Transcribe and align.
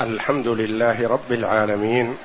الحمد 0.00 0.48
لله 0.48 1.08
رب 1.08 1.32
العالمين 1.32 2.16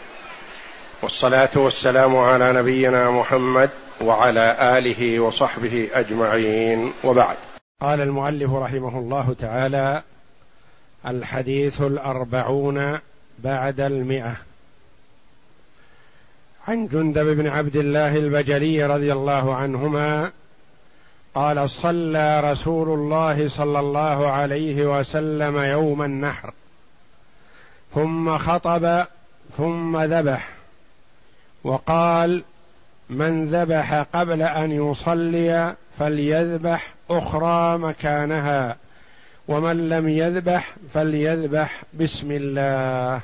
والصلاة 1.02 1.50
والسلام 1.56 2.18
على 2.18 2.54
نبينا 2.54 3.12
محمد 3.12 3.70
وعلى 4.02 4.78
آله 4.78 5.20
وصحبه 5.20 5.90
أجمعين. 5.94 6.94
وبعد. 7.04 7.36
قال 7.82 8.02
المؤلف 8.02 8.54
رحمه 8.54 9.00
الله 9.00 9.36
تعالى 9.40 10.04
الحديث 11.08 11.82
الأربعون 11.82 13.00
بعد 13.40 13.80
المئة. 13.80 14.36
عن 16.68 16.88
جندب 16.88 17.26
بن 17.26 17.48
عبد 17.48 17.76
الله 17.76 18.18
البجلي 18.18 18.86
رضي 18.86 19.14
الله 19.14 19.56
عنهما 19.56 20.32
قال 21.36 21.70
صلى 21.70 22.52
رسول 22.52 22.90
الله 22.90 23.48
صلى 23.48 23.80
الله 23.80 24.32
عليه 24.32 25.00
وسلم 25.00 25.58
يوم 25.58 26.04
النحر. 26.04 26.54
ثم 27.96 28.38
خطب 28.38 29.06
ثم 29.58 29.98
ذبح. 29.98 30.50
وقال 31.64 32.44
من 33.10 33.46
ذبح 33.46 33.94
قبل 33.94 34.42
أن 34.42 34.72
يصلي 34.72 35.76
فليذبح 36.00 36.94
أخرى 37.10 37.78
مكانها 37.78 38.78
ومن 39.48 39.90
لم 39.90 40.10
يذبح 40.10 40.76
فليذبح 40.94 41.82
بسم 41.94 42.28
الله. 42.32 43.22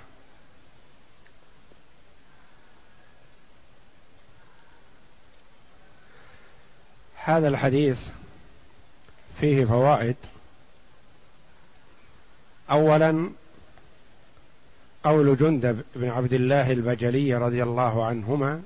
هذا 7.15 7.47
الحديث 7.47 7.99
فيه 9.39 9.65
فوائد. 9.65 10.15
اولا 12.71 13.29
قول 15.05 15.37
جندب 15.37 15.81
بن 15.95 16.09
عبد 16.09 16.33
الله 16.33 16.71
البجلي 16.71 17.33
رضي 17.33 17.63
الله 17.63 18.05
عنهما 18.05 18.61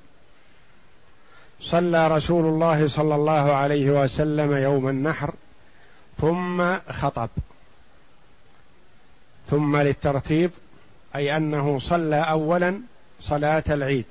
صلى 1.61 2.07
رسول 2.07 2.45
الله 2.45 2.87
صلى 2.87 3.15
الله 3.15 3.53
عليه 3.53 4.03
وسلم 4.03 4.57
يوم 4.57 4.89
النحر 4.89 5.33
ثم 6.21 6.77
خطب. 6.89 7.29
ثم 9.49 9.77
للترتيب 9.77 10.51
أي 11.15 11.37
أنه 11.37 11.79
صلى 11.79 12.15
اولا 12.15 12.81
صلاة 13.21 13.63
العيد. 13.69 14.05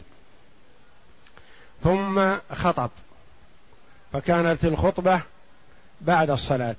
ثم 1.82 2.36
خطب. 2.52 2.90
فكانت 4.12 4.64
الخطبة 4.64 5.20
بعد 6.00 6.30
الصلاة. 6.30 6.76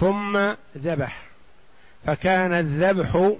ثم 0.00 0.52
ذبح. 0.76 1.22
فكان 2.06 2.52
الذبح 2.52 3.32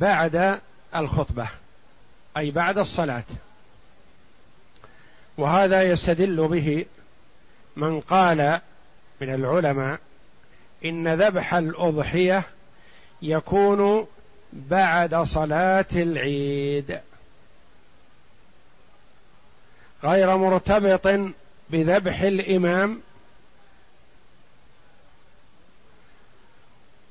بعد 0.00 0.60
الخطبة 0.96 1.48
أي 2.36 2.50
بعد 2.50 2.78
الصلاة. 2.78 3.24
وهذا 5.38 5.82
يستدل 5.82 6.48
به 6.48 6.86
من 7.76 8.00
قال 8.00 8.60
من 9.20 9.34
العلماء 9.34 9.98
إن 10.84 11.14
ذبح 11.14 11.54
الأضحية 11.54 12.44
يكون 13.22 14.06
بعد 14.52 15.14
صلاة 15.14 15.86
العيد. 15.92 17.00
غير 20.04 20.36
مرتبط 20.36 21.32
بذبح 21.70 22.20
الإمام 22.20 23.00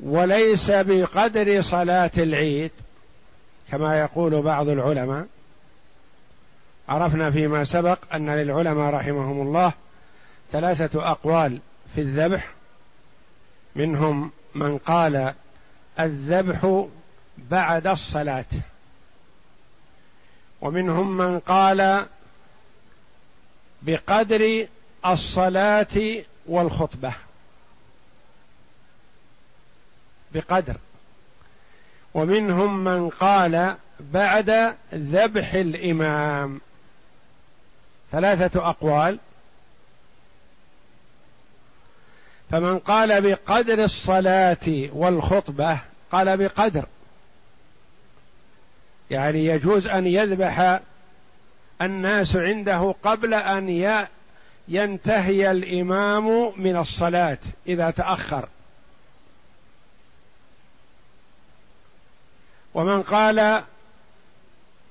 وليس 0.02 0.72
بقدر 0.72 1.62
صلاة 1.62 2.12
العيد 2.18 2.72
كما 3.72 4.00
يقول 4.00 4.42
بعض 4.42 4.70
العلماء. 4.70 5.26
عرفنا 6.90 7.32
فيما 7.32 7.64
سبق 7.64 8.00
أن 8.14 8.30
للعلماء 8.30 8.94
رحمهم 8.94 9.42
الله 9.48 9.74
ثلاثة 10.52 11.12
أقوال 11.12 11.60
في 11.96 12.02
الذبح. 12.02 12.52
منهم 13.76 14.32
من 14.56 14.78
قال 14.78 15.34
الذبح 16.00 16.86
بعد 17.38 17.88
الصلاة. 17.88 18.46
ومنهم 20.62 21.18
من 21.18 21.40
قال 21.40 22.06
بقدر 23.82 24.68
الصلاة 25.06 26.22
والخطبة. 26.48 27.14
بقدر. 30.34 30.76
ومنهم 32.14 32.84
من 32.84 33.10
قال 33.10 33.76
بعد 34.00 34.76
ذبح 34.94 35.54
الإمام. 35.54 36.62
ثلاثة 38.12 38.70
أقوال. 38.70 39.20
فمن 42.52 42.80
قال 42.80 43.22
بقدر 43.22 43.84
الصلاة 43.84 44.90
والخطبة 44.94 45.80
قال 46.12 46.38
بقدر. 46.38 46.86
يعني 49.12 49.46
يجوز 49.46 49.88
أن 49.88 50.08
يذبح 50.08 50.80
الناس 51.82 52.36
عنده 52.36 52.96
قبل 53.04 53.34
أن 53.34 53.70
ينتهي 54.68 55.52
الإمام 55.52 56.54
من 56.62 56.78
الصلاة 56.78 57.38
إذا 57.68 57.92
تأخر. 57.92 58.48
ومن 62.74 63.02
قال 63.02 63.64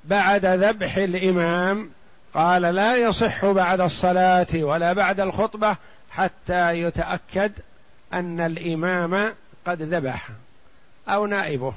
بعد 0.04 0.46
ذبح 0.46 0.96
الإمام 0.96 1.90
قال 2.34 2.62
لا 2.62 2.96
يصح 2.96 3.46
بعد 3.46 3.80
الصلاة 3.80 4.46
ولا 4.54 4.92
بعد 4.92 5.20
الخطبة 5.20 5.76
حتى 6.10 6.72
يتأكد 6.72 7.52
أن 8.12 8.40
الإمام 8.40 9.34
قد 9.66 9.82
ذبح 9.82 10.28
أو 11.08 11.26
نائبه. 11.26 11.74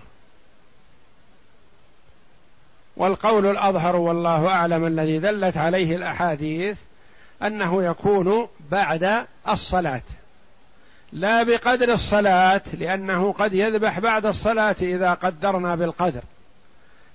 والقول 2.98 3.46
الأظهر 3.46 3.96
والله 3.96 4.48
أعلم 4.48 4.86
الذي 4.86 5.20
دلت 5.20 5.58
عليه 5.58 5.96
الأحاديث 5.96 6.78
أنه 7.44 7.84
يكون 7.84 8.48
بعد 8.72 9.26
الصلاة. 9.50 10.02
لا 11.14 11.44
بقدر 11.44 11.94
الصلاة 11.94 12.62
لأنه 12.74 13.32
قد 13.32 13.54
يذبح 13.54 14.00
بعد 14.00 14.26
الصلاة 14.26 14.76
إذا 14.82 15.14
قدرنا 15.14 15.76
بالقدر. 15.76 16.22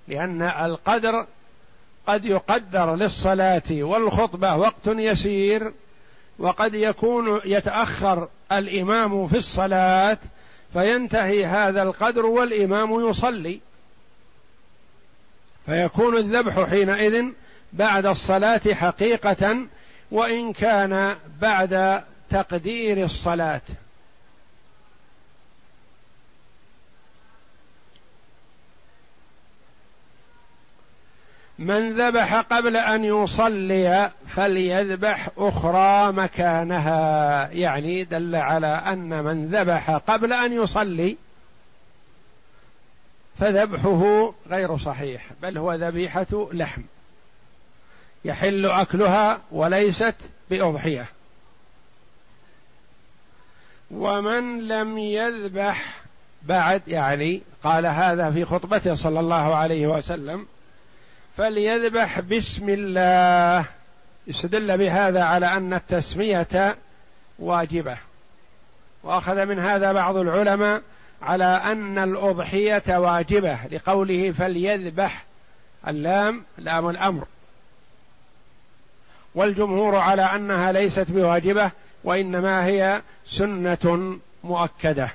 لأن 0.09 0.43
القدر 0.43 1.27
قد 2.07 2.25
يقدر 2.25 2.95
للصلاة 2.95 3.63
والخطبة 3.71 4.57
وقت 4.57 4.87
يسير 4.87 5.73
وقد 6.39 6.75
يكون 6.75 7.41
يتأخر 7.45 8.29
الإمام 8.53 9.29
في 9.29 9.37
الصلاة 9.37 10.19
فينتهي 10.73 11.47
هذا 11.47 11.83
القدر 11.83 12.27
والإمام 12.27 13.09
يصلي. 13.09 13.61
فيكون 15.67 16.17
الذبح 16.17 16.71
حينئذ 16.71 17.25
بعد 17.73 18.07
الصلاة 18.07 18.61
حقيقة 18.73 19.57
وإن 20.11 20.53
كان 20.53 21.17
بعد 21.41 22.03
تقدير 22.31 23.05
الصلاة. 23.05 23.61
من 31.59 31.93
ذبح 31.93 32.35
قبل 32.35 32.77
أن 32.77 33.05
يصلي 33.05 34.11
فليذبح 34.29 35.29
أخرى 35.39 36.13
مكانها. 36.13 37.49
يعني 37.53 38.05
دل 38.05 38.37
على 38.37 38.67
أن 38.67 39.25
من 39.25 39.47
ذبح 39.47 39.91
قبل 39.91 40.33
أن 40.33 40.53
يصلي 40.53 41.17
فذبحه 43.39 44.33
غير 44.51 44.79
صحيح 44.79 45.27
بل 45.43 45.59
هو 45.59 45.75
ذبيحة 45.75 46.49
لحم. 46.53 46.83
يحل 48.25 48.67
أكلها 48.67 49.41
وليست 49.51 50.17
بأضحية. 50.51 51.07
ومن 53.91 54.69
لم 54.69 54.99
يذبح 54.99 55.85
بعد 56.43 56.83
يعني 56.89 57.43
قال 57.65 57.87
هذا 57.87 58.31
في 58.31 58.45
خطبته 58.45 58.95
صلى 58.95 59.21
الله 59.21 59.55
عليه 59.55 59.87
وسلم 59.87 60.47
فليذبح 61.39 62.21
بسم 62.21 62.69
الله. 62.69 63.65
استدل 64.31 64.79
بهذا 64.79 65.23
على 65.23 65.47
أن 65.47 65.75
التسمية 65.75 66.77
واجبة. 67.39 67.97
وأخذ 69.03 69.47
من 69.47 69.59
هذا 69.59 69.93
بعض 69.93 70.17
العلماء 70.17 70.83
على 71.23 71.45
أن 71.45 71.99
الأضحية 71.99 72.99
واجبة 72.99 73.59
لقوله 73.71 74.33
فليذبح 74.33 75.25
اللام 75.89 76.45
لام 76.59 76.89
الأمر. 76.89 77.27
والجمهور 79.35 79.97
على 79.97 80.23
أنها 80.23 80.73
ليست 80.73 81.07
بواجبة 81.09 81.71
وإنما 82.05 82.67
هي 82.67 83.03
سنة 83.27 84.19
مؤكدة. 84.45 85.11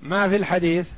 ما 0.00 0.28
في 0.28 0.36
الحديث؟ 0.36 0.88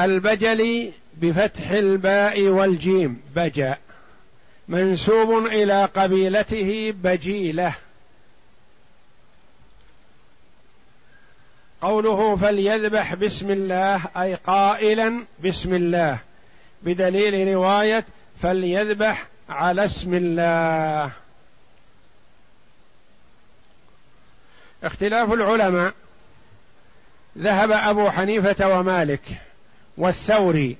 البجلي 0.00 0.92
بفتح 1.16 1.70
الباء 1.70 2.42
والجيم 2.42 3.22
بجا. 3.36 3.76
منسوب 4.68 5.46
إلى 5.46 5.84
قبيلته 5.84 6.94
بجيلة. 6.96 7.74
قوله 11.80 12.36
فليذبح 12.36 13.14
بسم 13.14 13.50
الله 13.50 14.00
أي 14.16 14.34
قائلا 14.34 15.24
بسم 15.44 15.74
الله. 15.74 16.18
بدليل 16.82 17.54
رواية 17.54 18.04
فليذبح 18.42 19.26
على 19.48 19.84
اسم 19.84 20.14
الله. 20.14 21.10
اختلاف 24.84 25.32
العلماء. 25.32 25.92
ذهب 27.38 27.70
أبو 27.70 28.10
حنيفة 28.10 28.78
ومالك. 28.78 29.22
والثوري 29.98 30.76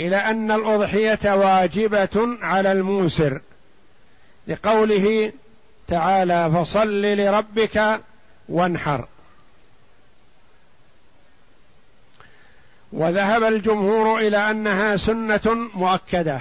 إلى 0.00 0.16
أن 0.16 0.50
الأضحية 0.50 1.34
واجبة 1.34 2.38
على 2.42 2.72
الموسر 2.72 3.40
لقوله 4.46 5.32
تعالى 5.88 6.50
فصل 6.54 7.02
لربك 7.02 8.00
وانحر. 8.48 9.06
وذهب 12.92 13.44
الجمهور 13.44 14.18
إلى 14.18 14.36
أنها 14.50 14.96
سنة 14.96 15.68
مؤكدة 15.74 16.40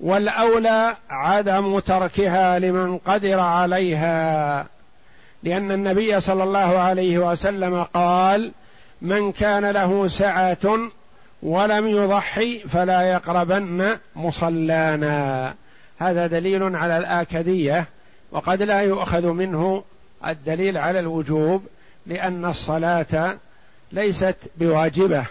والأولى 0.00 0.96
عدم 1.10 1.78
تركها 1.78 2.58
لمن 2.58 2.98
قدر 2.98 3.40
عليها 3.40 4.66
لأن 5.42 5.72
النبي 5.72 6.20
صلى 6.20 6.44
الله 6.44 6.78
عليه 6.78 7.18
وسلم 7.18 7.82
قال 7.82 8.52
من 9.02 9.32
كان 9.32 9.70
له 9.70 10.08
سعة 10.08 10.78
ولم 11.44 11.88
يضحي 11.88 12.58
فلا 12.58 13.02
يقربن 13.02 13.96
مصلانا. 14.16 15.54
هذا 15.98 16.26
دليل 16.26 16.76
على 16.76 16.96
الآكدية 16.98 17.86
وقد 18.32 18.62
لا 18.62 18.80
يؤخذ 18.80 19.26
منه 19.26 19.84
الدليل 20.26 20.78
على 20.78 20.98
الوجوب 20.98 21.66
لأن 22.06 22.44
الصلاة 22.44 23.36
ليست 23.92 24.36
بواجبة. 24.56 25.26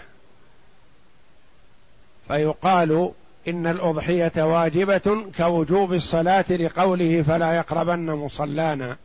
فيقال 2.27 3.11
إن 3.47 3.67
الأضحية 3.67 4.31
واجبة 4.37 5.25
كوجوب 5.37 5.93
الصلاة 5.93 6.45
لقوله 6.49 7.21
فلا 7.21 7.53
يقربن 7.53 8.05
مصلانا. 8.05 8.97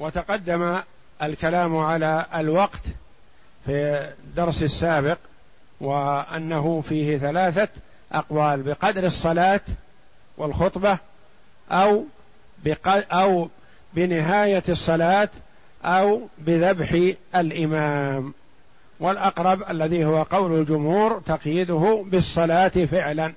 وتقدم 0.00 0.78
الكلام 1.22 1.76
على 1.76 2.26
الوقت 2.34 2.80
في 3.66 4.10
الدرس 4.24 4.62
السابق 4.62 5.18
وأنه 5.80 6.80
فيه 6.80 7.18
ثلاثة 7.18 7.68
أقوال 8.12 8.62
بقدر 8.62 9.04
الصلاة 9.06 9.60
والخطبة 10.38 10.98
أو 11.70 12.04
أو 12.86 13.48
بنهاية 13.94 14.62
الصلاة 14.68 15.28
أو 15.84 16.20
بذبح 16.38 17.12
الإمام. 17.34 18.34
والأقرب 19.00 19.70
الذي 19.70 20.04
هو 20.04 20.22
قول 20.22 20.60
الجمهور 20.60 21.22
تقييده 21.26 22.04
بالصلاة 22.06 22.68
فعلا 22.68 23.32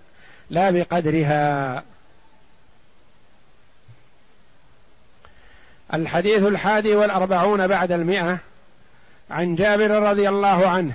لا 0.49 0.71
بقدرها. 0.71 1.83
الحديث 5.93 6.43
الحادي 6.43 6.95
والأربعون 6.95 7.67
بعد 7.67 7.91
المئة 7.91 8.39
عن 9.29 9.55
جابر 9.55 9.91
رضي 9.91 10.29
الله 10.29 10.67
عنه 10.67 10.93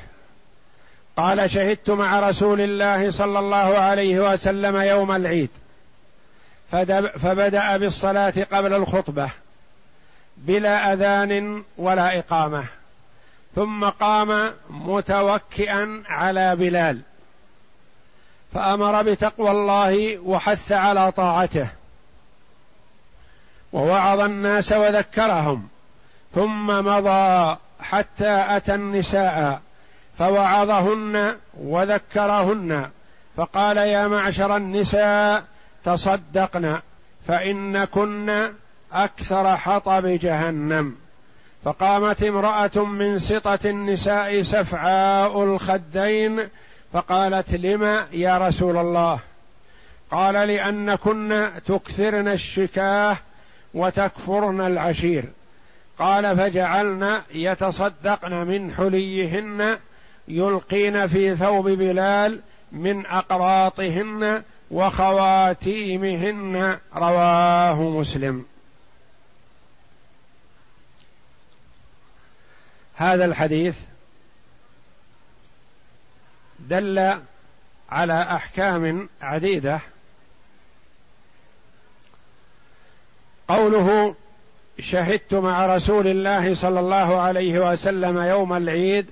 قال 1.17 1.50
شهدت 1.50 1.91
مع 1.91 2.21
رسول 2.21 2.61
الله 2.61 3.11
صلى 3.11 3.39
الله 3.39 3.79
عليه 3.79 4.33
وسلم 4.33 4.77
يوم 4.77 5.12
العيد 5.12 5.50
فبدأ 7.23 7.77
بالصلاة 7.77 8.35
قبل 8.53 8.75
الخطبة 8.75 9.31
بلا 10.37 10.93
أذان 10.93 11.62
ولا 11.79 12.19
إقامة 12.19 12.65
ثم 13.55 13.85
قام 13.85 14.53
متوكئا 14.71 16.03
على 16.06 16.56
بلال 16.56 17.01
فأمر 18.55 19.03
بتقوى 19.03 19.51
الله 19.51 20.19
وحث 20.19 20.73
على 20.73 21.12
طاعته. 21.12 21.69
ووعظ 23.73 24.20
الناس 24.20 24.73
وذكرهم 24.73 25.69
ثم 26.35 26.67
مضى 26.67 27.56
حتى 27.81 28.44
أتى 28.49 28.75
النساء 28.75 29.61
فوعظهن 30.19 31.37
وذكرهن 31.61 32.91
فقال 33.37 33.76
يا 33.76 34.09
معشر 34.09 34.56
النساء 34.56 35.44
تصدقن 35.85 36.79
فان 37.26 37.87
أكثر 38.93 39.56
حطب 39.56 40.06
جهنم. 40.06 40.97
فقامت 41.65 42.23
امرأة 42.23 42.85
من 42.85 43.19
سطة 43.19 43.59
النساء 43.65 44.43
سفعاء 44.43 45.43
الخدين 45.43 46.49
فقالت 46.93 47.55
لم 47.55 48.05
يا 48.12 48.38
رسول 48.38 48.76
الله؟ 48.76 49.19
قال 50.11 50.35
لأنكن 50.35 51.50
تكثرن 51.67 52.29
الشكاة 52.29 53.17
وتكفرن 53.75 54.61
العشير. 54.61 55.25
قال 55.99 56.37
فجعلن 56.37 57.20
يتصدقن 57.31 58.47
من 58.47 58.75
حليهن 58.75 59.79
يلقين 60.29 61.06
في 61.06 61.37
ثوب 61.37 61.69
بلال 61.69 62.41
من 62.73 63.06
أقراطهن 63.06 64.43
وخواتيمهن. 64.70 66.79
رواه 66.97 67.82
مسلم. 67.82 68.44
هذا 72.97 73.25
الحديث 73.25 73.76
دل 76.59 77.19
على 77.91 78.23
أحكام 78.23 79.09
عديدة 79.23 79.81
قوله 83.49 84.15
شهدت 84.81 85.34
مع 85.34 85.77
رسول 85.77 86.06
الله 86.06 86.55
صلى 86.55 86.81
الله 86.81 87.20
عليه 87.20 87.72
وسلم 87.72 88.19
يوم 88.19 88.53
العيد 88.56 89.06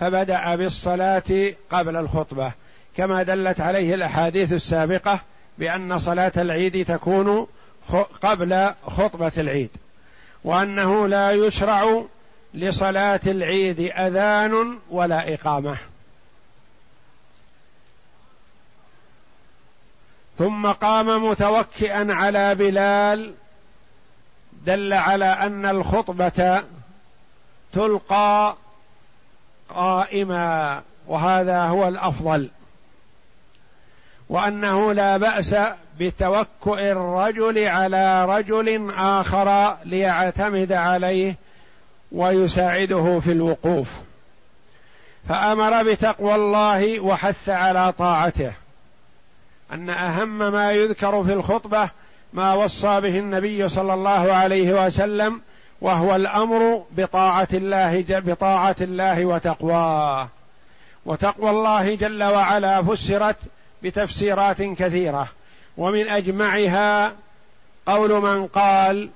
فبدأ 0.00 0.56
بالصلاة 0.56 1.54
قبل 1.70 1.96
الخطبة. 1.96 2.52
كما 2.96 3.22
دلت 3.22 3.60
عليه 3.60 3.94
الأحاديث 3.94 4.52
السابقة 4.52 5.20
بأن 5.58 5.98
صلاة 5.98 6.32
العيد 6.36 6.84
تكون 6.84 7.46
قبل 8.22 8.70
خطبة 8.86 9.32
العيد 9.36 9.70
وأنه 10.44 11.08
لا 11.08 11.30
يشرع 11.30 12.02
لصلاة 12.54 13.20
العيد 13.26 13.80
أذان 13.80 14.78
ولا 14.90 15.34
إقامة. 15.34 15.76
ثم 20.38 20.66
قام 20.66 21.30
متوكئا 21.30 22.06
على 22.12 22.54
بلال 22.54 23.34
دل 24.64 24.92
على 24.92 25.24
أن 25.24 25.66
الخطبة 25.66 26.62
تلقى 27.72 28.56
قائما 29.68 30.82
وهذا 31.06 31.62
هو 31.62 31.88
الأفضل. 31.88 32.50
وأنه 34.28 34.92
لا 34.92 35.16
بأس 35.16 35.56
بتوكؤ 35.98 36.78
الرجل 36.78 37.68
على 37.68 38.24
رجل 38.24 38.92
آخر 38.96 39.76
ليعتمد 39.84 40.72
عليه 40.72 41.36
ويساعده 42.12 43.20
في 43.20 43.32
الوقوف. 43.32 43.90
فأمر 45.28 45.82
بتقوى 45.82 46.34
الله 46.34 47.00
وحث 47.00 47.48
على 47.48 47.92
طاعته. 47.92 48.52
أن 49.72 49.90
أهم 49.90 50.38
ما 50.52 50.72
يذكر 50.72 51.24
في 51.24 51.32
الخطبة 51.32 51.90
ما 52.34 52.54
وصى 52.54 53.00
به 53.00 53.18
النبي 53.18 53.68
صلى 53.68 53.94
الله 53.94 54.32
عليه 54.32 54.86
وسلم 54.86 55.40
وهو 55.80 56.16
الأمر 56.16 56.84
بطاعة 56.90 57.48
الله 57.52 58.04
بطاعة 58.08 58.76
الله 58.80 59.24
وتقواه. 59.24 60.28
وتقوى 61.06 61.50
الله 61.50 61.94
جل 61.94 62.22
وعلا 62.22 62.82
فسرت 62.82 63.36
بتفسيرات 63.82 64.62
كثيرة. 64.62 65.28
ومن 65.76 66.08
أجمعها 66.08 67.12
قول 67.86 68.10
من 68.22 68.46
قال 68.46 69.10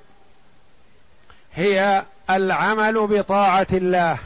هي 1.54 2.02
العمل 2.30 3.06
بطاعة 3.06 3.66
الله 3.72 4.18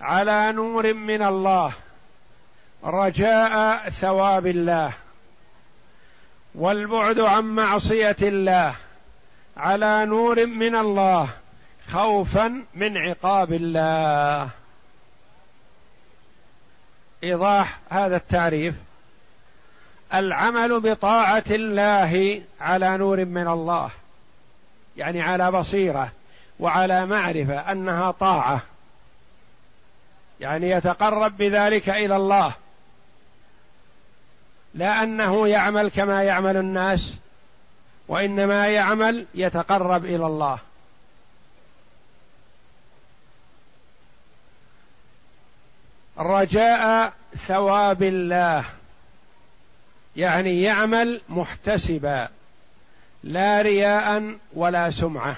على 0.00 0.52
نور 0.52 0.94
من 0.94 1.22
الله 1.22 1.72
رجاء 2.84 3.88
ثواب 3.90 4.46
الله. 4.46 4.92
والبعد 6.56 7.20
عن 7.20 7.44
معصية 7.44 8.16
الله 8.22 8.74
على 9.56 10.04
نور 10.04 10.46
من 10.46 10.76
الله 10.76 11.28
خوفا 11.88 12.62
من 12.74 12.96
عقاب 12.96 13.52
الله. 13.52 14.48
إيضاح 17.24 17.78
هذا 17.90 18.16
التعريف. 18.16 18.74
العمل 20.14 20.80
بطاعة 20.80 21.44
الله 21.50 22.42
على 22.60 22.96
نور 22.96 23.24
من 23.24 23.48
الله 23.48 23.90
يعني 24.96 25.22
على 25.22 25.50
بصيرة 25.50 26.12
وعلى 26.60 27.06
معرفة 27.06 27.72
أنها 27.72 28.10
طاعة 28.10 28.62
يعني 30.40 30.70
يتقرب 30.70 31.36
بذلك 31.36 31.88
إلى 31.88 32.16
الله. 32.16 32.52
لا 34.76 35.02
أنه 35.02 35.48
يعمل 35.48 35.90
كما 35.90 36.22
يعمل 36.22 36.56
الناس 36.56 37.14
وإنما 38.08 38.66
يعمل 38.66 39.26
يتقرب 39.34 40.04
إلى 40.04 40.26
الله. 40.26 40.58
رجاء 46.18 47.12
ثواب 47.36 48.02
الله 48.02 48.64
يعني 50.16 50.62
يعمل 50.62 51.20
محتسبا 51.28 52.28
لا 53.24 53.62
رياء 53.62 54.34
ولا 54.52 54.90
سمعة. 54.90 55.36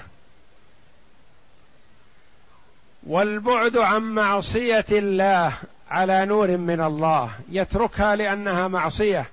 والبعد 3.03 3.77
عن 3.77 4.01
معصية 4.01 4.85
الله 4.91 5.53
على 5.89 6.25
نور 6.25 6.57
من 6.57 6.81
الله 6.81 7.31
يتركها 7.49 8.15
لأنها 8.15 8.67
معصية 8.67 9.25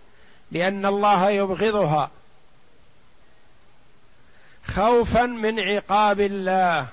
لأن 0.53 0.87
الله 0.87 1.31
يبغضها. 1.31 2.11
خوفا 4.67 5.27
من 5.27 5.61
عقاب 5.61 6.21
الله 6.21 6.87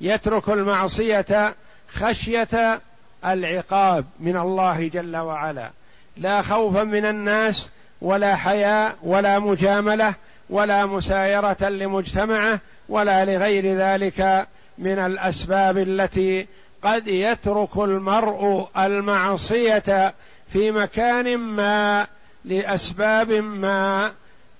يترك 0.00 0.48
المعصية 0.48 1.54
خشية 1.88 2.80
العقاب 3.24 4.04
من 4.20 4.36
الله 4.36 4.88
جل 4.88 5.16
وعلا. 5.16 5.70
لا 6.16 6.42
خوفا 6.42 6.84
من 6.84 7.04
الناس 7.04 7.68
ولا 8.00 8.36
حياء 8.36 8.96
ولا 9.02 9.38
مجاملة 9.38 10.14
ولا 10.50 10.86
مسايرة 10.86 11.68
لمجتمعه 11.68 12.60
ولا 12.88 13.24
لغير 13.24 13.76
ذلك 13.78 14.46
من 14.78 14.98
الأسباب 14.98 15.78
التي 15.78 16.46
قد 16.82 17.08
يترك 17.08 17.76
المرء 17.76 18.68
المعصية 18.78 20.14
في 20.52 20.70
مكان 20.70 21.36
ما 21.38 22.06
لأسباب 22.44 23.32
ما 23.32 24.12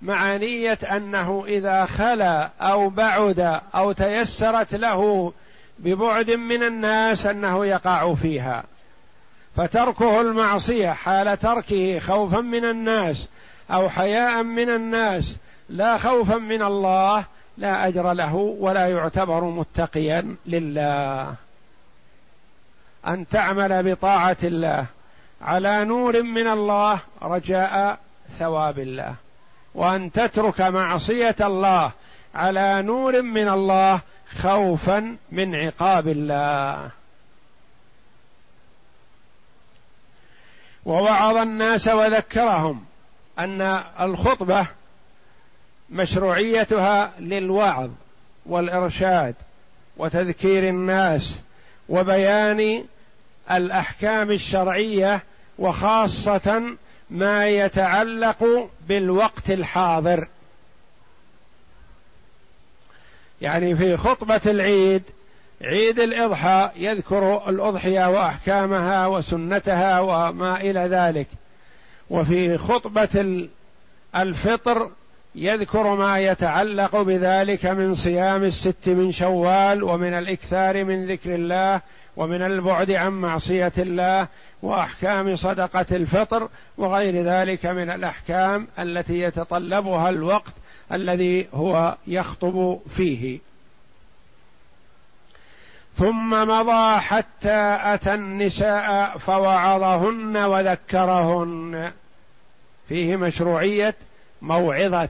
مع 0.03 0.37
نية 0.37 0.79
أنه 0.91 1.45
إذا 1.47 1.85
خلا 1.85 2.51
أو 2.61 2.89
بعد 2.89 3.61
أو 3.75 3.93
تيسرت 3.93 4.75
له 4.75 5.33
ببعد 5.79 6.31
من 6.31 6.63
الناس 6.63 7.27
أنه 7.27 7.67
يقع 7.67 8.15
فيها. 8.15 8.65
فتركه 9.57 10.21
المعصية 10.21 10.91
حال 10.91 11.39
تركه 11.39 11.99
خوفا 11.99 12.41
من 12.41 12.65
الناس 12.65 13.29
أو 13.71 13.89
حياء 13.89 14.43
من 14.43 14.71
الناس 14.71 15.37
لا 15.69 15.99
خوفا 15.99 16.37
من 16.37 16.63
الله 16.63 17.25
لا 17.59 17.87
أجر 17.87 18.13
له 18.13 18.35
ولا 18.35 18.89
يعتبر 18.89 19.45
متقيا 19.45 20.37
لله. 20.47 21.35
أن 23.07 23.29
تعمل 23.29 23.95
بطاعة 23.95 24.37
الله 24.43 24.87
على 25.43 25.85
نور 25.85 26.23
من 26.23 26.47
الله 26.47 27.01
رجاء 27.23 27.99
ثواب 28.39 28.79
الله. 28.79 29.15
وأن 29.75 30.13
تترك 30.13 30.61
معصية 30.61 31.37
الله 31.41 31.93
على 32.35 32.83
نور 32.83 33.23
من 33.23 33.49
الله 33.49 34.01
خوفا 34.43 35.17
من 35.33 35.55
عقاب 35.55 36.09
الله. 36.09 36.91
ووعظ 40.85 41.37
الناس 41.37 41.89
وذكرهم 41.89 42.85
أن 43.39 43.83
الخطبة 44.01 44.67
مشروعيتها 45.91 47.13
للوعظ 47.21 47.91
والإرشاد 48.47 49.35
وتذكير 49.97 50.69
الناس 50.69 51.41
وبيان 51.89 52.85
الأحكام 53.51 54.31
الشرعية 54.31 55.23
وخاصة 55.59 56.63
ما 57.11 57.49
يتعلق 57.49 58.71
بالوقت 58.89 59.51
الحاضر. 59.51 60.29
يعني 63.41 63.77
في 63.77 63.97
خطبة 63.97 64.41
العيد 64.47 65.03
عيد 65.63 66.01
الإضحى 66.01 66.71
يذكر 66.77 67.49
الأضحية 67.49 68.09
وأحكامها 68.11 69.07
وسنتها 69.07 70.01
وما 70.01 70.61
إلى 70.61 70.81
ذلك. 70.81 71.27
وفي 72.11 72.59
خطبة 72.59 73.49
الفطر 74.17 74.91
يذكر 75.35 75.95
ما 75.95 76.19
يتعلق 76.19 76.97
بذلك 76.97 77.67
من 77.67 77.95
صيام 77.95 78.45
الست 78.45 78.89
من 78.89 79.13
شوال 79.13 79.83
ومن 79.83 80.15
الإكثار 80.15 80.85
من 80.85 81.07
ذكر 81.07 81.35
الله 81.35 81.81
ومن 82.17 82.43
البعد 82.43 82.91
عن 82.91 83.13
معصية 83.13 83.73
الله 83.79 84.29
وأحكام 84.63 85.37
صدقة 85.37 85.87
الفطر 85.93 86.49
وغير 86.79 87.25
ذلك 87.25 87.67
من 87.67 87.91
الأحكام 87.91 88.69
التي 88.79 89.21
يتطلبها 89.21 90.09
الوقت 90.09 90.53
الذي 90.93 91.49
هو 91.55 91.97
يخطب 92.07 92.79
فيه. 92.97 93.39
ثم 95.97 96.31
مضى 96.31 97.01
حتى 97.01 97.79
أتى 97.83 98.15
النساء 98.15 99.19
فوعظهن 99.19 100.37
وذكرهن. 100.37 101.93
فيه 102.89 103.17
مشروعية 103.17 103.95
موعظة 104.43 105.09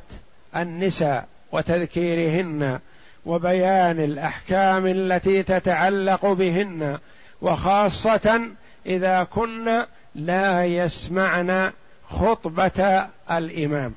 النساء 0.56 1.26
وتذكيرهن. 1.52 2.78
وبيان 3.26 4.00
الأحكام 4.00 4.86
التي 4.86 5.42
تتعلق 5.42 6.26
بهن 6.26 6.98
وخاصة 7.42 8.40
إذا 8.86 9.24
كن 9.24 9.84
لا 10.14 10.64
يسمعن 10.64 11.72
خطبة 12.08 13.06
الإمام. 13.30 13.94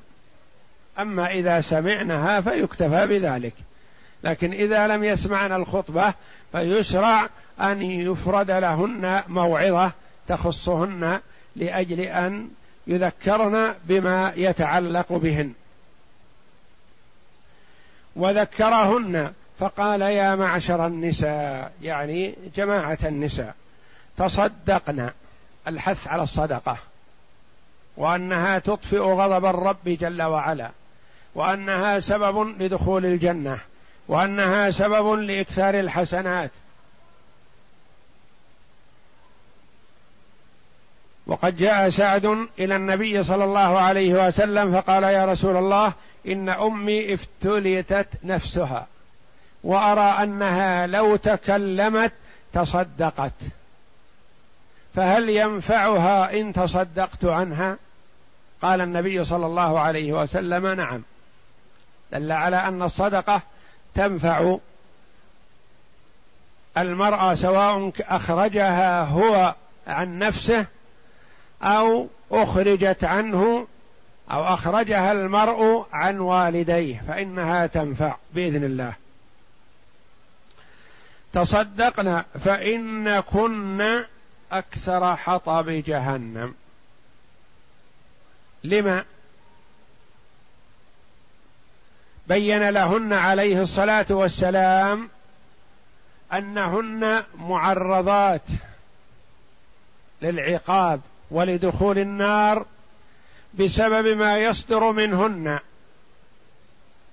أما 0.98 1.30
إذا 1.30 1.60
سمعنها 1.60 2.40
فيكتفى 2.40 3.06
بذلك. 3.06 3.54
لكن 4.24 4.52
إذا 4.52 4.86
لم 4.86 5.04
يسمعن 5.04 5.52
الخطبة 5.52 6.14
فيشرع 6.52 7.28
أن 7.60 7.82
يفرد 7.82 8.50
لهن 8.50 9.22
موعظة 9.28 9.92
تخصهن 10.28 11.20
لأجل 11.56 12.00
أن 12.00 12.48
يذكرن 12.86 13.74
بما 13.84 14.32
يتعلق 14.36 15.12
بهن. 15.12 15.52
وذكرهن 18.16 19.32
فقال 19.58 20.02
يا 20.02 20.34
معشر 20.34 20.86
النساء 20.86 21.72
يعني 21.82 22.34
جماعة 22.56 22.98
النساء 23.04 23.54
تصدقن 24.16 25.10
الحث 25.68 26.08
على 26.08 26.22
الصدقة 26.22 26.76
وأنها 27.96 28.58
تطفئ 28.58 28.98
غضب 28.98 29.44
الرب 29.44 29.84
جل 29.84 30.22
وعلا 30.22 30.70
وأنها 31.34 32.00
سبب 32.00 32.62
لدخول 32.62 33.06
الجنة 33.06 33.58
وأنها 34.08 34.70
سبب 34.70 35.12
لإكثار 35.12 35.80
الحسنات. 35.80 36.50
وقد 41.26 41.56
جاء 41.56 41.88
سعد 41.88 42.24
إلى 42.58 42.76
النبي 42.76 43.22
صلى 43.22 43.44
الله 43.44 43.78
عليه 43.78 44.26
وسلم 44.26 44.72
فقال 44.72 45.02
يا 45.02 45.24
رسول 45.24 45.56
الله 45.56 45.92
إن 46.26 46.48
أمي 46.48 47.14
افتلتت 47.14 48.08
نفسها 48.24 48.86
وأرى 49.64 50.22
أنها 50.22 50.86
لو 50.86 51.16
تكلمت 51.16 52.12
تصدقت. 52.52 53.32
فهل 54.94 55.28
ينفعها 55.28 56.40
إن 56.40 56.52
تصدقت 56.52 57.24
عنها؟ 57.24 57.76
قال 58.62 58.80
النبي 58.80 59.24
صلى 59.24 59.46
الله 59.46 59.80
عليه 59.80 60.12
وسلم 60.12 60.66
نعم. 60.66 61.02
دل 62.12 62.32
على 62.32 62.56
أن 62.56 62.82
الصدقة 62.82 63.40
تنفع 63.94 64.56
المرأة 66.78 67.34
سواء 67.34 67.92
أخرجها 68.00 69.04
هو 69.04 69.54
عن 69.86 70.18
نفسه 70.18 70.66
أو 71.62 72.06
أخرجت 72.30 73.04
عنه 73.04 73.66
أو 74.30 74.44
أخرجها 74.44 75.12
المرء 75.12 75.86
عن 75.92 76.18
والديه 76.18 77.02
فإنها 77.08 77.66
تنفع 77.66 78.16
بإذن 78.34 78.64
الله. 78.64 78.92
تصدقنا 81.32 82.24
فإن 82.44 83.20
كن 83.20 84.04
أكثر 84.52 85.16
حطب 85.16 85.70
جهنم. 85.70 86.54
لما؟ 88.64 89.04
بين 92.26 92.68
لهن 92.68 93.12
عليه 93.12 93.62
الصلاة 93.62 94.06
والسلام 94.10 95.08
أنهن 96.32 97.24
معرضات 97.38 98.42
للعقاب 100.22 101.00
ولدخول 101.30 101.98
النار 101.98 102.66
بسبب 103.54 104.16
ما 104.16 104.38
يصدر 104.38 104.92
منهن. 104.92 105.58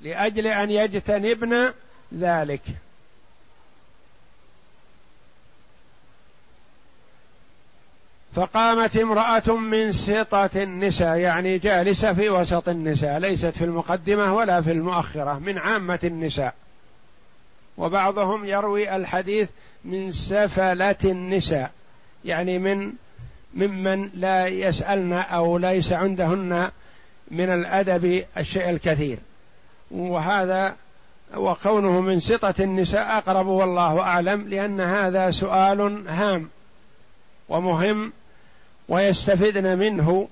لأجل 0.02 0.48
أن 0.48 0.72
يجتنبن 0.72 1.74
ذلك. 2.20 2.62
فقامت 8.36 8.98
امرأة 8.98 9.56
من 9.58 9.92
سطة 9.92 10.50
النساء 10.56 11.18
يعني 11.18 11.58
جالسة 11.58 12.14
في 12.14 12.30
وسط 12.30 12.70
النساء 12.70 13.20
ليست 13.20 13.46
في 13.46 13.64
المقدمة 13.64 14.34
ولا 14.34 14.62
في 14.62 14.72
المؤخرة 14.72 15.40
من 15.40 15.58
عامة 15.58 16.00
النساء. 16.04 16.54
وبعضهم 17.78 18.46
يروي 18.46 18.96
الحديث 18.96 19.50
من 19.86 20.12
سفلة 20.12 20.96
النساء 21.04 21.72
يعني 22.26 22.60
من 22.60 22.94
ممن 23.54 24.10
لا 24.14 24.48
يسألن 24.48 25.14
أو 25.14 25.58
ليس 25.58 25.94
عندهن 25.94 26.72
من 27.32 27.50
الأدب 27.50 28.24
الشيء 28.38 28.70
الكثير. 28.70 29.18
وهذا 29.92 30.76
وكونه 31.36 32.02
من 32.02 32.20
سطة 32.20 32.54
النساء 32.60 33.18
أقرب 33.18 33.48
والله 33.48 34.00
أعلم 34.00 34.50
لأن 34.50 34.82
هذا 34.82 35.32
سؤال 35.32 36.08
هام 36.08 36.50
ومهم 37.50 38.14
ويستفدن 38.90 39.78
منه 39.78 40.28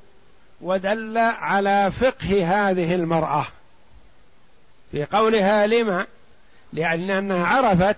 ودل 0.62 1.18
على 1.18 1.92
فقه 1.92 2.70
هذه 2.70 2.96
المرأة. 2.96 3.46
في 4.92 5.06
قولها 5.06 5.68
لما؟ 5.68 6.06
لأنها 6.74 7.46
عرفت 7.46 7.98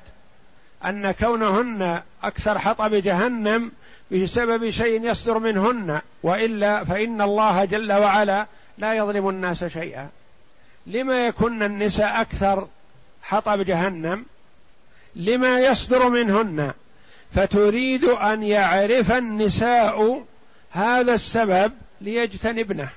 أن 0.85 1.11
كونهن 1.11 2.01
أكثر 2.23 2.59
حطب 2.59 2.95
جهنم 2.95 3.71
بسبب 4.12 4.69
شيء 4.69 5.03
يصدر 5.03 5.39
منهن 5.39 6.01
وإلا 6.24 6.83
فإن 6.83 7.22
الله 7.22 7.65
جل 7.65 7.93
وعلا 7.93 8.45
لا 8.77 8.93
يظلم 8.93 9.29
الناس 9.29 9.65
شيئا. 9.65 10.10
لما 10.88 11.27
يكن 11.27 11.63
النساء 11.63 12.22
أكثر 12.22 12.67
حطب 13.24 13.62
جهنم 13.62 14.25
لما 15.15 15.60
يصدر 15.60 16.10
منهن 16.10 16.74
فتريد 17.36 18.05
أن 18.05 18.43
يعرف 18.43 19.12
النساء 19.12 20.24
هذا 20.72 21.13
السبب 21.13 21.72
ليجتنبنه. 22.01 22.89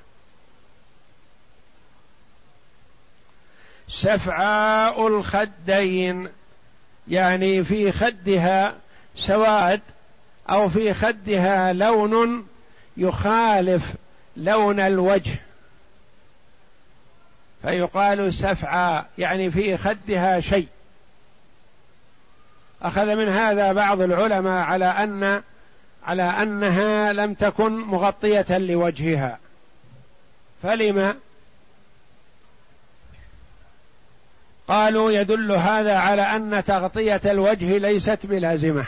سفعاء 3.89 5.07
الخدين 5.07 6.29
يعني 7.09 7.65
في 7.65 7.93
خدها 7.93 8.75
سواد 9.17 9.81
أو 10.51 10.69
في 10.69 10.93
خدها 10.93 11.73
لون 11.73 12.47
يخالف 12.97 13.95
لون 14.37 14.81
الوجه. 14.81 15.39
فيقال 17.63 18.35
سفعى 18.35 19.05
يعني 19.19 19.51
في 19.51 19.77
خدها 19.77 20.41
شيء. 20.41 20.69
أخذ 22.83 23.17
من 23.17 23.29
هذا 23.29 23.73
بعض 23.73 24.01
العلماء 24.01 24.65
على 24.65 24.85
أن 24.85 25.43
على 26.05 26.23
أنها 26.23 27.13
لم 27.13 27.35
تكن 27.35 27.73
مغطية 27.73 28.59
لوجهها. 28.59 29.39
فلم؟ 30.63 31.15
قالوا 34.69 35.13
يدل 35.13 35.53
هذا 35.53 35.97
على 35.97 36.23
أن 36.23 36.65
تغطية 36.65 37.21
الوجه 37.25 37.79
ليست 37.79 38.27
بلازمة. 38.27 38.87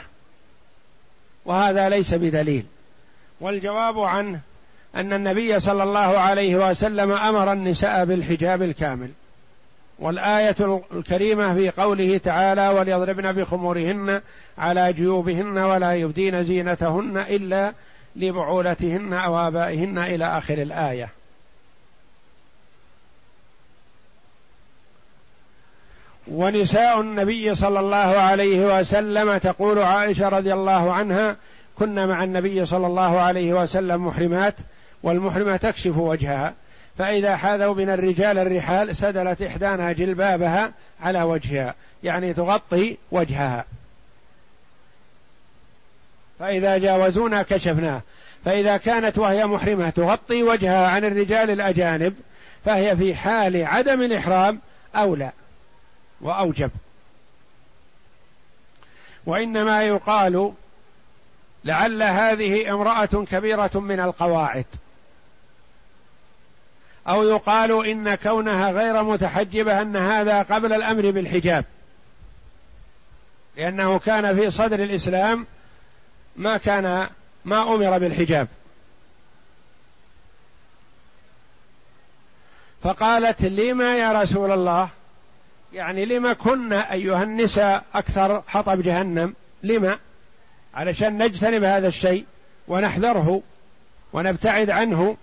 وهذا 1.44 1.88
ليس 1.88 2.14
بدليل. 2.14 2.64
والجواب 3.40 4.00
عنه 4.00 4.40
أن 4.96 5.12
النبي 5.12 5.60
صلى 5.60 5.82
الله 5.82 6.18
عليه 6.18 6.70
وسلم 6.70 7.12
أمر 7.12 7.52
النساء 7.52 8.04
بالحجاب 8.04 8.62
الكامل. 8.62 9.10
والآية 9.98 10.82
الكريمة 10.92 11.54
في 11.54 11.70
قوله 11.70 12.18
تعالى 12.18 12.68
وليضربن 12.68 13.32
بخمورهن 13.32 14.20
على 14.58 14.92
جيوبهن 14.92 15.58
ولا 15.58 15.94
يبدين 15.94 16.44
زينتهن 16.44 17.16
إلا 17.16 17.72
لبعولتهن 18.16 19.12
أو 19.12 19.38
آبائهن 19.38 19.98
إلى 19.98 20.38
آخر 20.38 20.54
الآية. 20.54 21.08
ونساء 26.30 27.00
النبي 27.00 27.54
صلى 27.54 27.80
الله 27.80 27.96
عليه 27.96 28.80
وسلم 28.80 29.36
تقول 29.36 29.78
عائشة 29.78 30.28
رضي 30.28 30.54
الله 30.54 30.92
عنها 30.92 31.36
كنا 31.78 32.06
مع 32.06 32.24
النبي 32.24 32.66
صلى 32.66 32.86
الله 32.86 33.20
عليه 33.20 33.52
وسلم 33.62 34.06
محرمات 34.06 34.54
والمحرمة 35.02 35.56
تكشف 35.56 35.96
وجهها 35.96 36.54
فإذا 36.98 37.36
حاذوا 37.36 37.74
من 37.74 37.90
الرجال 37.90 38.38
الرحال 38.38 38.96
سدلت 38.96 39.42
إحدانا 39.42 39.92
جلبابها 39.92 40.72
على 41.02 41.22
وجهها 41.22 41.74
يعني 42.02 42.34
تغطي 42.34 42.96
وجهها. 43.12 43.64
فإذا 46.38 46.78
جاوزونا 46.78 47.42
كشفناه. 47.42 48.02
فإذا 48.44 48.76
كانت 48.76 49.18
وهي 49.18 49.46
محرمة 49.46 49.90
تغطي 49.90 50.42
وجهها 50.42 50.86
عن 50.86 51.04
الرجال 51.04 51.50
الأجانب 51.50 52.14
فهي 52.64 52.96
في 52.96 53.14
حال 53.14 53.64
عدم 53.66 54.02
الإحرام 54.02 54.58
أولى. 54.96 55.30
وأوجب. 56.20 56.70
وإنما 59.26 59.82
يقال 59.82 60.52
لعل 61.64 62.02
هذه 62.02 62.74
امرأة 62.74 63.24
كبيرة 63.30 63.70
من 63.74 64.00
القواعد. 64.00 64.66
أو 67.08 67.22
يقال 67.22 67.86
إن 67.86 68.14
كونها 68.14 68.70
غير 68.70 69.02
متحجبة 69.02 69.82
أن 69.82 69.96
هذا 69.96 70.42
قبل 70.42 70.72
الأمر 70.72 71.10
بالحجاب. 71.10 71.64
لأنه 73.56 73.98
كان 73.98 74.36
في 74.36 74.50
صدر 74.50 74.82
الإسلام 74.82 75.46
ما 76.36 76.56
كان 76.56 77.08
ما 77.44 77.62
أمر 77.62 77.98
بالحجاب. 77.98 78.48
فقالت 82.82 83.42
لما 83.42 83.96
يا 83.96 84.22
رسول 84.22 84.50
الله؟ 84.52 84.88
يعني 85.72 86.04
لما 86.04 86.32
كنا 86.32 86.92
أيها 86.92 87.22
النساء 87.22 87.84
أكثر 87.94 88.42
حطب 88.46 88.82
جهنم 88.82 89.34
لما؟ 89.62 89.98
علشان 90.74 91.22
نجتنب 91.22 91.64
هذا 91.64 91.88
الشيء 91.88 92.24
ونحذره 92.68 93.42
ونبتعد 94.12 94.70
عنه. 94.70 95.16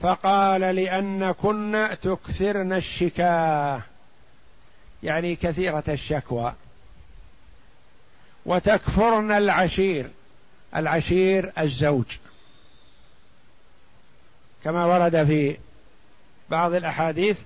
فقال 0.00 0.60
لأن 0.60 1.32
كنا 1.32 1.94
تكثرن 1.94 2.72
الشكاة 2.72 3.82
يعني 5.02 5.36
كثيرة 5.36 5.84
الشكوى. 5.88 6.54
وتكفرن 8.46 9.32
العشير 9.32 10.10
العشير 10.76 11.52
الزوج. 11.58 12.04
كما 14.64 14.84
ورد 14.84 15.24
في 15.24 15.56
بعض 16.50 16.74
الأحاديث 16.74 17.38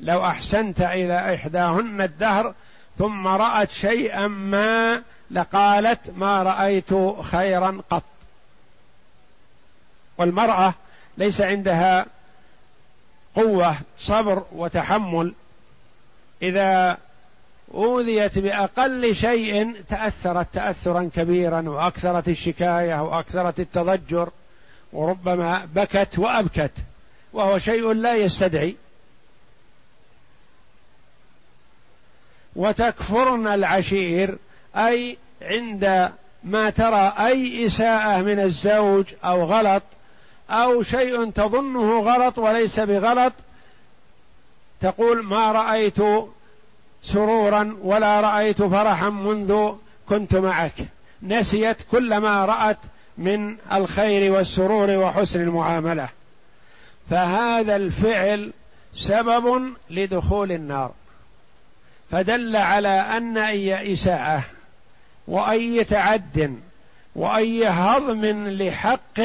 لو 0.00 0.24
أحسنت 0.24 0.80
إلى 0.80 1.34
إحداهن 1.34 2.00
الدهر 2.00 2.54
ثم 2.98 3.26
رأت 3.26 3.70
شيئا 3.70 4.26
ما 4.26 5.02
لقالت 5.30 6.00
ما 6.16 6.42
رأيت 6.42 6.94
خيرا 7.22 7.80
قط. 7.90 8.02
والمرأة 10.18 10.74
ليس 11.18 11.40
عندها 11.40 12.06
قوة 13.34 13.76
صبر 13.98 14.42
وتحمل. 14.52 15.32
إذا 16.42 16.98
أوذيت 17.74 18.38
بأقل 18.38 19.14
شيء 19.14 19.82
تأثرت 19.88 20.46
تاثرا 20.52 21.10
كبيرا 21.14 21.68
وأكثرت 21.68 22.28
الشكاية 22.28 23.02
وأكثرت 23.02 23.60
التضجر 23.60 24.28
وربما 24.92 25.68
بكت 25.74 26.18
وأبكت 26.18 26.72
وهو 27.32 27.58
شيء 27.58 27.92
لا 27.92 28.16
يستدعي. 28.16 28.76
وتكفرن 32.56 33.46
العشير 33.46 34.36
أي 34.76 35.18
عند 35.42 36.12
ما 36.44 36.70
ترى 36.70 37.12
أي 37.18 37.66
إساءة 37.66 38.22
من 38.22 38.40
الزوج 38.40 39.04
أو 39.24 39.44
غلط 39.44 39.82
أو 40.50 40.82
شيء 40.82 41.30
تظنه 41.30 42.00
غلط 42.00 42.38
وليس 42.38 42.80
بغلط 42.80 43.32
تقول 44.80 45.22
ما 45.22 45.52
رأيت 45.52 45.98
سرورا 47.02 47.76
ولا 47.82 48.20
رأيت 48.20 48.62
فرحا 48.62 49.10
منذ 49.10 49.72
كنت 50.08 50.36
معك. 50.36 50.72
نسيت 51.22 51.76
كل 51.90 52.16
ما 52.16 52.44
رأت 52.44 52.78
من 53.18 53.56
الخير 53.72 54.32
والسرور 54.32 54.90
وحسن 54.90 55.40
المعاملة. 55.40 56.08
فهذا 57.10 57.76
الفعل 57.76 58.52
سبب 58.94 59.72
لدخول 59.90 60.52
النار. 60.52 60.92
فدل 62.10 62.56
على 62.56 62.88
أن 62.88 63.38
أي 63.38 63.92
إساءة 63.92 64.44
وأي 65.28 65.84
تعد 65.84 66.58
وأي 67.14 67.68
هضم 67.68 68.48
لحق 68.48 69.20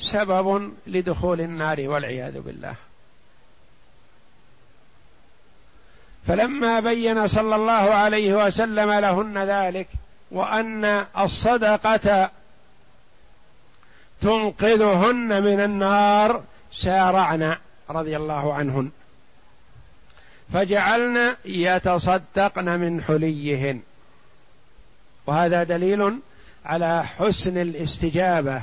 سبب 0.00 0.72
لدخول 0.86 1.40
النار 1.40 1.88
والعياذ 1.88 2.40
بالله. 2.40 2.74
فلما 6.26 6.80
بين 6.80 7.26
صلى 7.26 7.56
الله 7.56 7.72
عليه 7.72 8.46
وسلم 8.46 8.90
لهن 8.90 9.38
ذلك 9.38 9.88
وأن 10.30 11.04
الصدقة 11.18 12.30
تنقذهن 14.20 15.42
من 15.42 15.60
النار 15.60 16.42
سارعن 16.72 17.56
رضي 17.90 18.16
الله 18.16 18.54
عنهن. 18.54 18.90
فجعلن 20.52 21.36
يتصدقن 21.44 22.80
من 22.80 23.02
حليهن. 23.02 23.80
وهذا 25.26 25.62
دليل 25.62 26.18
على 26.64 27.06
حسن 27.06 27.58
الاستجابة 27.58 28.62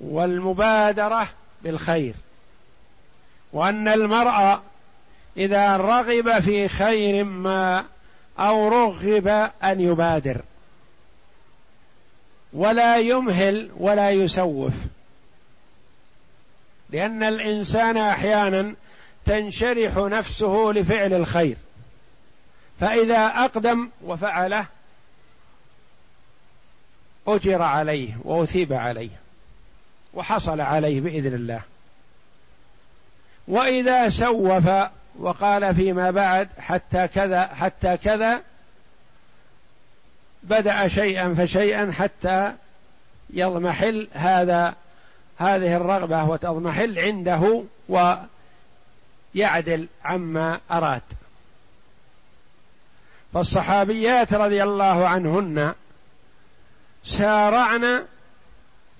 والمبادرة 0.00 1.28
بالخير. 1.62 2.14
وأن 3.52 3.88
المرء 3.88 4.60
إذا 5.36 5.76
رغب 5.76 6.40
في 6.40 6.68
خير 6.68 7.24
ما 7.24 7.84
أو 8.38 8.68
رغب 8.68 9.28
أن 9.64 9.80
يبادر. 9.80 10.40
ولا 12.52 12.96
يمهل 12.96 13.70
ولا 13.76 14.10
يسوف. 14.10 14.74
لأن 16.90 17.22
الإنسان 17.22 17.96
أحيانا 17.96 18.74
تنشرح 19.26 19.96
نفسه 19.96 20.72
لفعل 20.74 21.12
الخير. 21.12 21.56
فإذا 22.80 23.26
أقدم 23.26 23.88
وفعله 24.04 24.66
أجر 27.26 27.62
عليه 27.62 28.16
وأثيب 28.24 28.72
عليه 28.72 29.10
وحصل 30.14 30.60
عليه 30.60 31.00
بإذن 31.00 31.34
الله. 31.34 31.60
وإذا 33.48 34.08
سوف 34.08 34.68
وقال 35.18 35.74
فيما 35.74 36.10
بعد 36.10 36.48
حتى 36.58 37.08
كذا 37.08 37.46
حتى 37.46 37.96
كذا 37.96 38.42
بدأ 40.42 40.88
شيئا 40.88 41.34
فشيئا 41.34 41.92
حتى 41.92 42.52
يضمحل 43.30 44.08
هذا 44.12 44.74
هذه 45.38 45.76
الرغبة 45.76 46.24
وتضمحل 46.24 46.98
عنده 46.98 47.62
ويعدل 49.36 49.88
عما 50.04 50.60
أراد. 50.70 51.02
فالصحابيات 53.34 54.34
رضي 54.34 54.62
الله 54.62 55.08
عنهن 55.08 55.74
سارعن 57.04 58.04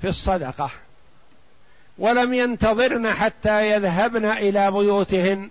في 0.01 0.09
الصدقة 0.09 0.71
ولم 1.99 2.35
ينتظرن 2.35 3.13
حتى 3.13 3.71
يذهبن 3.71 4.25
إلى 4.25 4.71
بيوتهن 4.71 5.51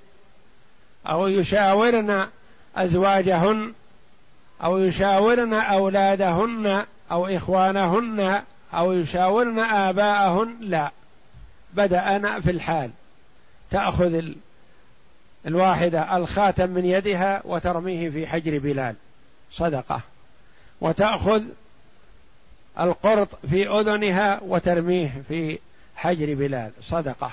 أو 1.08 1.28
يشاورن 1.28 2.28
أزواجهن 2.76 3.74
أو 4.64 4.78
يشاورن 4.78 5.54
أولادهن 5.54 6.86
أو 7.12 7.28
إخوانهن 7.28 8.42
أو 8.74 8.94
يشاورن 8.94 9.60
آباءهن 9.60 10.58
لا 10.60 10.92
بدأنا 11.74 12.40
في 12.40 12.52
الحال 12.52 12.92
تأخذ 13.72 14.14
الواحدة 15.48 16.18
الخاتم 16.18 16.70
من 16.70 16.86
يدها 16.86 17.42
وترميه 17.46 18.10
في 18.10 18.28
حجر 18.28 18.58
بلال. 18.60 18.96
صدقة. 19.52 20.02
وتأخذ 20.82 21.44
القرط 22.80 23.28
في 23.50 23.68
أذنها 23.70 24.40
وترميه 24.42 25.12
في 25.28 25.60
حجر 25.96 26.34
بلال. 26.34 26.72
صدقة. 26.82 27.32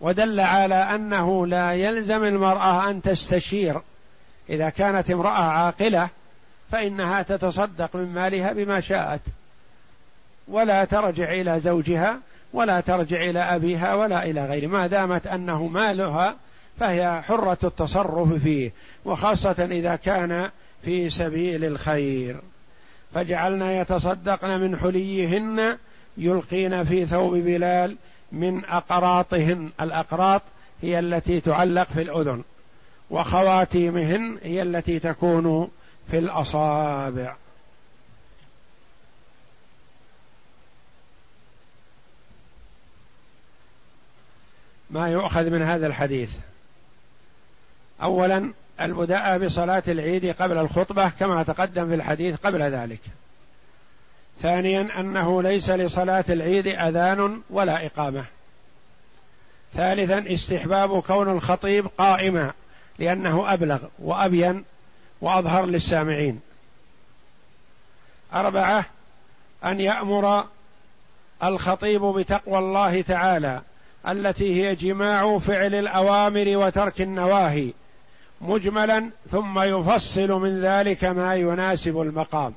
ودل 0.00 0.40
على 0.40 0.74
أنه 0.74 1.46
لا 1.46 1.72
يلزم 1.72 2.24
المرأة 2.24 2.90
أن 2.90 3.02
تستشير. 3.02 3.80
إذا 4.50 4.70
كانت 4.70 5.10
امرأة 5.10 5.42
عاقلة 5.42 6.08
فإنها 6.72 7.22
تتصدق 7.22 7.96
من 7.96 8.14
مالها 8.14 8.52
بما 8.52 8.80
شاءت. 8.80 9.20
ولا 10.48 10.84
ترجع 10.84 11.32
إلى 11.32 11.60
زوجها 11.60 12.20
ولا 12.52 12.80
ترجع 12.80 13.22
إلى 13.22 13.40
أبيها 13.40 13.94
ولا 13.94 14.24
إلى 14.24 14.46
غيره 14.46 14.68
ما 14.68 14.86
دامت 14.86 15.26
أنه 15.26 15.66
مالها 15.66 16.36
فهي 16.80 17.22
حرة 17.22 17.58
التصرف 17.64 18.32
فيه 18.32 18.72
وخاصة 19.04 19.68
إذا 19.70 19.96
كان 19.96 20.50
في 20.84 21.10
سبيل 21.10 21.64
الخير. 21.64 22.36
فجعلنا 23.14 23.80
يتصدقن 23.80 24.60
من 24.60 24.76
حليهن 24.76 25.76
يلقين 26.18 26.84
في 26.84 27.06
ثوب 27.06 27.34
بلال 27.34 27.96
من 28.32 28.64
أقراطهن 28.64 29.70
الأقراط 29.80 30.42
هي 30.82 30.98
التي 30.98 31.40
تعلق 31.40 31.82
في 31.82 32.02
الأذن 32.02 32.42
وخواتيمهن 33.10 34.38
هي 34.42 34.62
التي 34.62 34.98
تكون 34.98 35.68
في 36.10 36.18
الأصابع. 36.18 37.36
ما 44.90 45.08
يؤخذ 45.08 45.50
من 45.50 45.62
هذا 45.62 45.86
الحديث. 45.86 46.30
اولا 48.02 48.52
البداء 48.80 49.38
بصلاة 49.38 49.82
العيد 49.88 50.26
قبل 50.26 50.58
الخطبة 50.58 51.08
كما 51.08 51.42
تقدم 51.42 51.88
في 51.88 51.94
الحديث 51.94 52.36
قبل 52.36 52.62
ذلك. 52.62 53.00
ثانيا 54.42 55.00
أنه 55.00 55.42
ليس 55.42 55.70
لصلاة 55.70 56.24
العيد 56.28 56.66
أذان 56.66 57.42
ولا 57.50 57.86
إقامة. 57.86 58.24
ثالثا 59.74 60.24
استحباب 60.34 61.02
كون 61.02 61.28
الخطيب 61.28 61.86
قائما 61.98 62.52
لأنه 62.98 63.52
أبلغ 63.52 63.78
وأبين 63.98 64.64
وأظهر 65.20 65.66
للسامعين. 65.66 66.40
أربعة 68.34 68.84
أن 69.64 69.80
يأمر 69.80 70.44
الخطيب 71.42 72.02
بتقوى 72.02 72.58
الله 72.58 73.02
تعالى 73.02 73.62
التي 74.08 74.62
هي 74.62 74.74
جماع 74.74 75.38
فعل 75.38 75.74
الأوامر 75.74 76.56
وترك 76.56 77.00
النواهي 77.00 77.72
مجملا 78.40 79.10
ثم 79.30 79.60
يفصل 79.60 80.28
من 80.30 80.60
ذلك 80.60 81.04
ما 81.04 81.34
يناسب 81.34 82.00
المقام. 82.00 82.54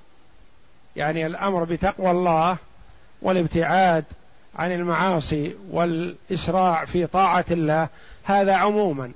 يعني 0.95 1.25
الأمر 1.25 1.63
بتقوى 1.63 2.12
الله 2.12 2.58
والابتعاد 3.21 4.06
عن 4.56 4.71
المعاصي 4.71 5.56
والإسراع 5.71 6.86
في 6.86 7.08
طاعة 7.08 7.45
الله 7.51 7.88
هذا 8.23 8.56
عموما. 8.56 9.12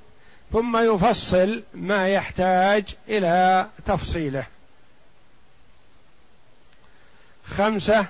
ثم 0.54 0.78
يفصل 0.78 1.64
ما 1.74 2.08
يحتاج 2.08 2.96
إلى 3.10 3.68
تفصيله. 3.86 4.44
خمسة 7.46 8.06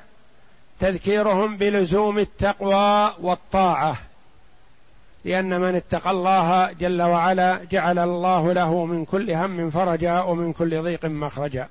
تذكيرهم 0.80 1.58
بلزوم 1.58 2.20
التقوى 2.20 3.14
والطاعة. 3.20 3.98
لأن 5.28 5.62
من 5.62 5.76
اتقى 5.76 6.12
الله 6.12 6.72
جل 6.72 7.02
وعلا 7.02 7.60
جعل 7.72 8.00
الله 8.00 8.54
له 8.54 8.86
من 8.86 9.06
كل 9.06 9.32
هم 9.32 9.70
فرجا 9.70 10.22
ومن 10.22 10.54
كل 10.54 10.82
ضيق 10.82 11.06
مخرجا. 11.06 11.68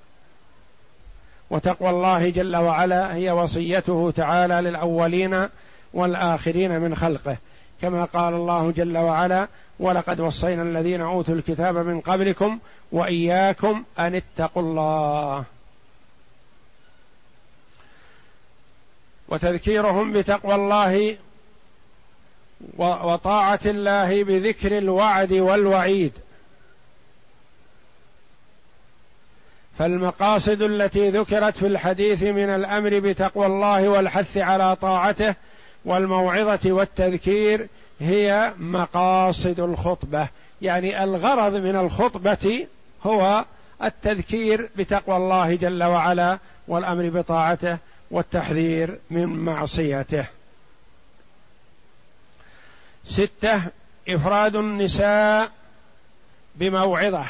وتقوى 1.51 1.91
الله 1.91 2.31
جل 2.31 2.57
وعلا 2.57 3.15
هي 3.15 3.31
وصيته 3.31 4.13
تعالى 4.17 4.55
للأولين 4.55 5.49
والآخرين 5.95 6.81
من 6.81 6.95
خلقه. 6.95 7.37
كما 7.83 8.05
قال 8.05 8.35
الله 8.35 8.71
جل 8.71 8.99
وعلا 8.99 9.49
ولقد 9.81 10.21
وصينا 10.21 10.63
الذين 10.63 11.01
أوتوا 11.01 11.35
الكتاب 11.35 11.77
من 11.77 12.01
قبلكم 12.01 12.59
وإياكم 12.93 13.85
أن 13.99 14.15
اتقوا 14.15 14.63
الله 14.63 15.45
وتذكيرهم 19.29 20.13
بتقوى 20.13 20.55
الله 20.55 21.17
وطاعة 22.79 23.61
الله 23.67 24.25
بذكر 24.25 24.79
الوعد 24.79 25.33
والوعيد. 25.33 26.13
فالمقاصد 29.79 30.63
التي 30.63 31.11
ذكرت 31.11 31.57
في 31.57 31.67
الحديث 31.67 32.23
من 32.23 32.49
الأمر 32.49 32.99
بتقوى 32.99 33.47
الله 33.47 33.89
والحث 33.89 34.37
على 34.37 34.77
طاعته 34.77 35.35
والموعظة 35.85 36.73
والتذكير 36.73 37.67
هي 38.01 38.53
مقاصد 38.59 39.61
الخطبة. 39.61 40.29
يعني 40.63 41.05
الغرض 41.05 41.55
من 41.55 41.77
الخطبة 41.77 42.67
هو 43.07 43.45
التذكير 43.85 44.71
بتقوى 44.77 45.17
الله 45.17 45.55
جل 45.55 45.85
وعلا 45.85 46.39
والأمر 46.69 47.09
بطاعته 47.09 47.79
والتحذير 48.11 48.99
من 49.11 49.27
معصيته. 49.27 50.25
ستة 53.09 53.63
إفراد 54.09 54.57
النساء 54.57 55.51
بموعظة. 56.57 57.27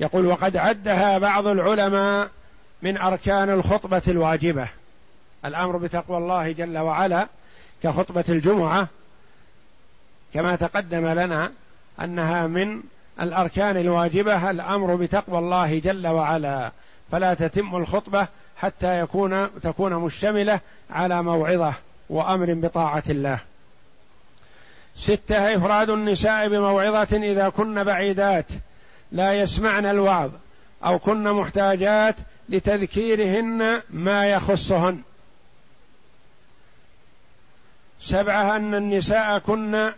يقول 0.00 0.26
وقد 0.26 0.56
عدها 0.56 1.18
بعض 1.18 1.46
العلماء 1.46 2.30
من 2.82 2.98
أركان 2.98 3.50
الخطبة 3.50 4.02
الواجبة. 4.08 4.68
الأمر 5.44 5.76
بتقوى 5.76 6.18
الله 6.18 6.52
جل 6.52 6.78
وعلا 6.78 7.26
كخطبة 7.82 8.24
الجمعة. 8.28 8.88
كما 10.34 10.56
تقدم 10.56 11.06
لنا 11.06 11.52
أنها 12.00 12.46
من 12.46 12.82
الأركان 13.20 13.76
الواجبة 13.76 14.50
الأمر 14.50 14.94
بتقوى 14.94 15.38
الله 15.38 15.78
جل 15.78 16.06
وعلا. 16.06 16.72
فلا 17.12 17.34
تتم 17.34 17.76
الخطبة 17.76 18.28
حتى 18.56 19.00
يكون 19.00 19.60
تكون 19.60 19.94
مشتملة 19.94 20.60
على 20.90 21.22
موعظة 21.22 21.74
وأمر 22.08 22.54
بطاعة 22.54 23.02
الله. 23.10 23.38
ستة 24.96 25.54
إفراد 25.56 25.90
النساء 25.90 26.48
بموعظة 26.48 27.16
إذا 27.16 27.48
كن 27.48 27.84
بعيدات 27.84 28.46
لا 29.12 29.32
يسمعن 29.32 29.86
الوعظ 29.86 30.30
أو 30.84 30.98
كن 30.98 31.32
محتاجات 31.32 32.16
لتذكيرهن 32.48 33.82
ما 33.90 34.26
يخصهن. 34.26 35.02
سبعة 38.00 38.56
أن 38.56 38.74
النساء 38.74 39.38
كن 39.38 39.90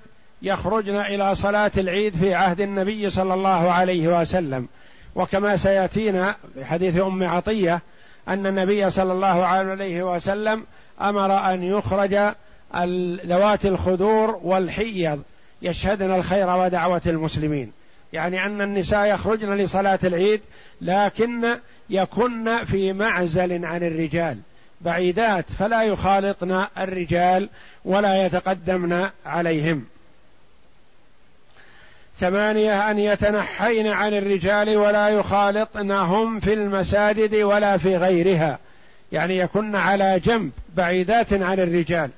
يخرجن 0.42 0.96
إلى 0.96 1.34
صلاة 1.34 1.72
العيد 1.76 2.16
في 2.16 2.34
عهد 2.34 2.60
النبي 2.60 3.10
صلى 3.10 3.34
الله 3.34 3.72
عليه 3.72 4.20
وسلم. 4.20 4.68
وكما 5.14 5.56
سيأتينا 5.56 6.34
في 6.54 6.64
حديث 6.64 7.00
أم 7.00 7.24
عطية 7.24 7.80
أن 8.28 8.46
النبي 8.46 8.90
صلى 8.90 9.12
الله 9.12 9.46
عليه 9.46 10.14
وسلم 10.14 10.66
أمر 11.00 11.52
أن 11.52 11.62
يخرج 11.62 12.34
ذوات 13.26 13.66
الخدور 13.66 14.40
والحيض 14.42 15.22
يشهدن 15.62 16.14
الخير 16.14 16.56
ودعوة 16.56 17.02
المسلمين. 17.06 17.72
يعني 18.12 18.44
أن 18.46 18.60
النساء 18.60 19.06
يخرجن 19.06 19.54
لصلاة 19.54 19.98
العيد 20.04 20.40
لكن 20.80 21.56
يكن 21.90 22.64
في 22.64 22.92
معزل 22.92 23.64
عن 23.64 23.82
الرجال. 23.82 24.38
بعيدات 24.80 25.44
فلا 25.58 25.82
يخالطن 25.82 26.66
الرجال 26.78 27.48
ولا 27.84 28.26
يتقدمن 28.26 29.08
عليهم. 29.26 29.84
ثمانية 32.18 32.90
أن 32.90 32.98
يتنحين 32.98 33.86
عن 33.86 34.14
الرجال 34.14 34.76
ولا 34.76 35.08
يخالطنهم 35.08 36.40
في 36.40 36.52
المساجد 36.52 37.34
ولا 37.34 37.76
في 37.76 37.96
غيرها. 37.96 38.58
يعني 39.12 39.36
يكن 39.36 39.76
على 39.76 40.20
جنب 40.20 40.50
بعيدات 40.76 41.32
عن 41.32 41.60
الرجال. 41.60 42.10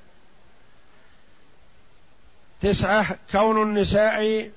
تسعة 2.62 3.16
كون 3.32 3.62
النساء 3.62 4.50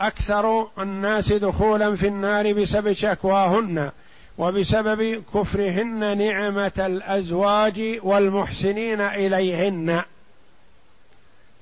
أكثر 0.00 0.68
الناس 0.78 1.32
دخولا 1.32 1.96
في 1.96 2.06
النار 2.06 2.52
بسبب 2.52 2.92
شكواهن 2.92 3.90
وبسبب 4.38 5.22
كفرهن 5.34 6.18
نعمة 6.18 6.72
الأزواج 6.78 7.98
والمحسنين 8.02 9.00
إليهن. 9.00 10.02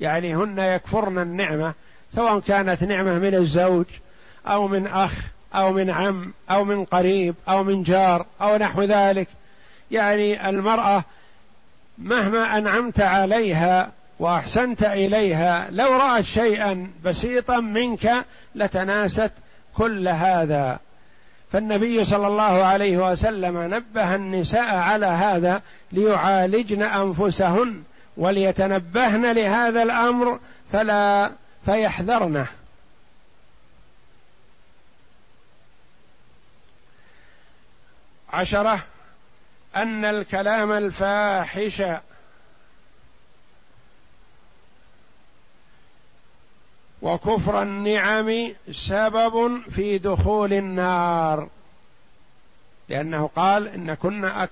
يعني 0.00 0.36
هن 0.36 0.58
يكفرن 0.58 1.18
النعمة 1.18 1.74
سواء 2.14 2.40
كانت 2.40 2.84
نعمة 2.84 3.18
من 3.18 3.34
الزوج 3.34 3.86
أو 4.46 4.68
من 4.68 4.86
أخ 4.86 5.12
أو 5.54 5.72
من 5.72 5.90
عم 5.90 6.32
أو 6.50 6.64
من 6.64 6.84
قريب 6.84 7.34
أو 7.48 7.64
من 7.64 7.82
جار 7.82 8.26
أو 8.40 8.56
نحو 8.56 8.82
ذلك. 8.82 9.28
يعني 9.90 10.48
المرأة 10.48 11.04
مهما 11.98 12.58
أنعمت 12.58 13.00
عليها 13.00 13.92
وأحسنت 14.18 14.82
إليها. 14.82 15.68
لو 15.70 15.96
رأت 15.96 16.24
شيئا 16.24 16.90
بسيطا 17.04 17.60
منك 17.60 18.24
لتناست 18.54 19.30
كل 19.74 20.08
هذا. 20.08 20.78
فالنبي 21.52 22.04
صلى 22.04 22.26
الله 22.26 22.64
عليه 22.64 23.10
وسلم 23.10 23.74
نبه 23.74 24.14
النساء 24.14 24.76
على 24.76 25.06
هذا 25.06 25.62
ليعالجن 25.92 26.82
أنفسهن 26.82 27.82
وليتنبهن 28.16 29.32
لهذا 29.32 29.82
الأمر 29.82 30.40
فلا 30.72 31.30
فيحذرنه. 31.64 32.46
عشرة 38.32 38.78
أن 39.76 40.04
الكلام 40.04 40.72
الفاحش 40.72 41.82
وكفر 47.02 47.62
النعم 47.62 48.52
سبب 48.72 49.60
في 49.70 49.98
دخول 49.98 50.52
النار. 50.52 51.48
لأنه 52.88 53.30
قال 53.36 53.68
إن 53.68 53.94
كنا 53.94 54.48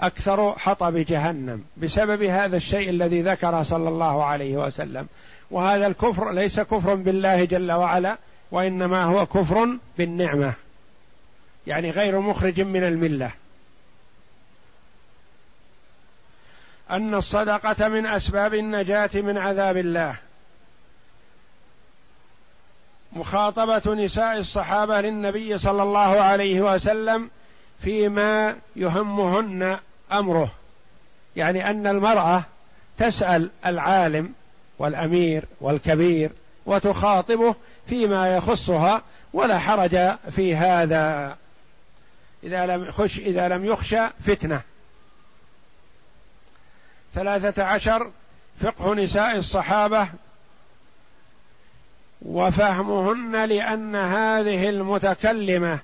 أكثر 0.00 0.58
حطب 0.58 0.96
جهنم 0.96 1.64
بسبب 1.76 2.22
هذا 2.22 2.56
الشيء 2.56 2.90
الذي 2.90 3.22
ذكره 3.22 3.62
صلى 3.62 3.88
الله 3.88 4.24
عليه 4.24 4.56
وسلم. 4.56 5.08
وهذا 5.50 5.86
الكفر 5.86 6.32
ليس 6.32 6.60
كفر 6.60 6.94
بالله 6.94 7.44
جل 7.44 7.72
وعلا 7.72 8.18
وإنما 8.50 9.04
هو 9.04 9.26
كفر 9.26 9.68
بالنعمة. 9.98 10.52
يعني 11.66 11.90
غير 11.90 12.20
مخرج 12.20 12.60
من 12.60 12.84
الملة. 12.84 13.30
أن 16.90 17.14
الصدقة 17.14 17.88
من 17.88 18.06
أسباب 18.06 18.54
النجاة 18.54 19.10
من 19.14 19.38
عذاب 19.38 19.76
الله. 19.76 20.14
مخاطبة 23.12 23.94
نساء 23.94 24.38
الصحابة 24.38 25.00
للنبي 25.00 25.58
صلى 25.58 25.82
الله 25.82 26.20
عليه 26.20 26.60
وسلم 26.60 27.30
فيما 27.82 28.56
يهمهن 28.76 29.78
أمره. 30.12 30.50
يعني 31.36 31.70
أن 31.70 31.86
المرأة 31.86 32.44
تسأل 32.98 33.50
العالم 33.66 34.32
والأمير 34.78 35.44
والكبير 35.60 36.30
وتخاطبه 36.66 37.54
فيما 37.88 38.36
يخصها 38.36 39.02
ولا 39.32 39.58
حرج 39.58 39.98
في 40.30 40.56
هذا 40.56 41.36
إذا 42.42 42.66
لم 42.66 42.90
خش 42.90 43.18
إذا 43.18 43.48
لم 43.48 43.64
يخشى 43.64 44.00
فتنة. 44.26 44.60
ثلاثة 47.14 47.64
عشر 47.64 48.10
فقه 48.60 48.94
نساء 48.94 49.36
الصحابة 49.36 50.08
وفهمهن 52.22 53.44
لأن 53.44 53.96
هذه 53.96 54.68
المتكلمة 54.68 55.78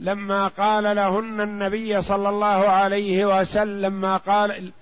لما 0.00 0.48
قال 0.48 0.96
لهن 0.96 1.40
النبي 1.40 2.02
صلى 2.02 2.28
الله 2.28 2.46
عليه 2.46 3.40
وسلم 3.40 3.92
ما 3.92 4.16
قال 4.16 4.72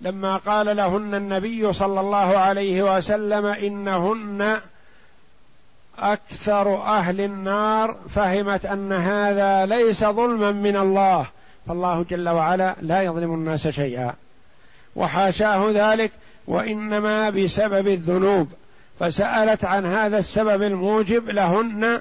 لما 0.00 0.36
قال 0.36 0.76
لهن 0.76 1.14
النبي 1.14 1.72
صلى 1.72 2.00
الله 2.00 2.38
عليه 2.38 2.96
وسلم 2.96 3.46
إنهن 3.46 4.60
أكثر 5.98 6.82
أهل 6.82 7.20
النار 7.20 7.96
فهمت 8.14 8.66
أن 8.66 8.92
هذا 8.92 9.66
ليس 9.66 10.04
ظلما 10.04 10.52
من 10.52 10.76
الله. 10.76 11.26
فالله 11.66 12.04
جل 12.10 12.28
وعلا 12.28 12.74
لا 12.80 13.02
يظلم 13.02 13.34
الناس 13.34 13.68
شيئا. 13.68 14.14
وحاشاه 14.96 15.70
ذلك 15.74 16.10
وإنما 16.46 17.30
بسبب 17.30 17.88
الذنوب. 17.88 18.52
فسألت 18.98 19.64
عن 19.64 19.86
هذا 19.86 20.18
السبب 20.18 20.62
الموجب 20.62 21.28
لهن 21.28 22.00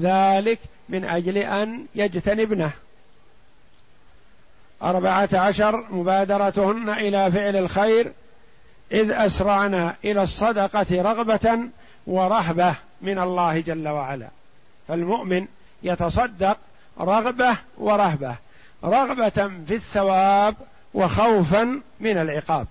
ذلك 0.00 0.58
من 0.88 1.04
أجل 1.04 1.38
أن 1.38 1.86
يجتنبنه. 1.94 2.70
أربعة 4.82 5.28
عشر 5.32 5.86
مبادرتهن 5.90 6.88
إلى 6.88 7.32
فعل 7.32 7.56
الخير 7.56 8.12
إذ 8.92 9.10
أسرعنا 9.10 9.94
إلى 10.04 10.22
الصدقة 10.22 10.86
رغبة 11.02 11.58
ورهبة 12.06 12.74
من 13.02 13.18
الله 13.18 13.60
جل 13.60 13.88
وعلا. 13.88 14.28
فالمؤمن 14.88 15.46
يتصدق 15.82 16.58
رغبة 17.00 17.56
ورهبة 17.78 18.36
رغبة 18.84 19.50
في 19.66 19.74
الثواب 19.74 20.54
وخوفا 20.94 21.80
من 22.00 22.18
العقاب. 22.18 22.66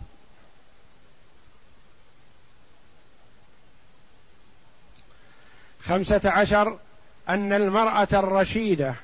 خمسة 5.85 6.21
عشر 6.25 6.77
أن 7.29 7.53
المرأة 7.53 8.07
الرشيدة 8.13 8.95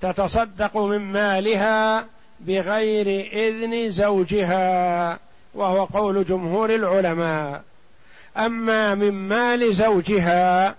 تتصدق 0.00 0.76
من 0.76 0.98
مالها 0.98 2.04
بغير 2.40 3.30
إذن 3.32 3.90
زوجها 3.90 5.18
وهو 5.54 5.84
قول 5.84 6.24
جمهور 6.24 6.74
العلماء. 6.74 7.62
أما 8.36 8.94
من 8.94 9.12
مال 9.12 9.74
زوجها 9.74 10.74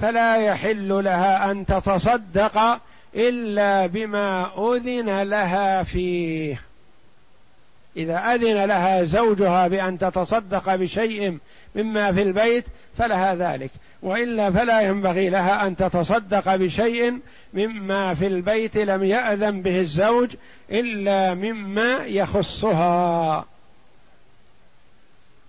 فلا 0.00 0.36
يحل 0.36 0.88
لها 0.88 1.50
أن 1.50 1.66
تتصدق 1.66 2.80
إلا 3.14 3.86
بما 3.86 4.50
أذن 4.58 5.22
لها 5.22 5.82
فيه. 5.82 6.60
إذا 7.96 8.18
أذن 8.18 8.64
لها 8.64 9.04
زوجها 9.04 9.68
بأن 9.68 9.98
تتصدق 9.98 10.74
بشيء 10.74 11.38
مما 11.74 12.12
في 12.12 12.22
البيت 12.22 12.64
فلها 12.98 13.34
ذلك. 13.34 13.70
وإلا 14.04 14.50
فلا 14.50 14.80
ينبغي 14.80 15.28
لها 15.30 15.66
أن 15.66 15.76
تتصدق 15.76 16.56
بشيء 16.56 17.18
مما 17.54 18.14
في 18.14 18.26
البيت 18.26 18.76
لم 18.76 19.04
يأذن 19.04 19.62
به 19.62 19.80
الزوج 19.80 20.30
إلا 20.70 21.34
مما 21.34 21.96
يخصها. 22.06 23.44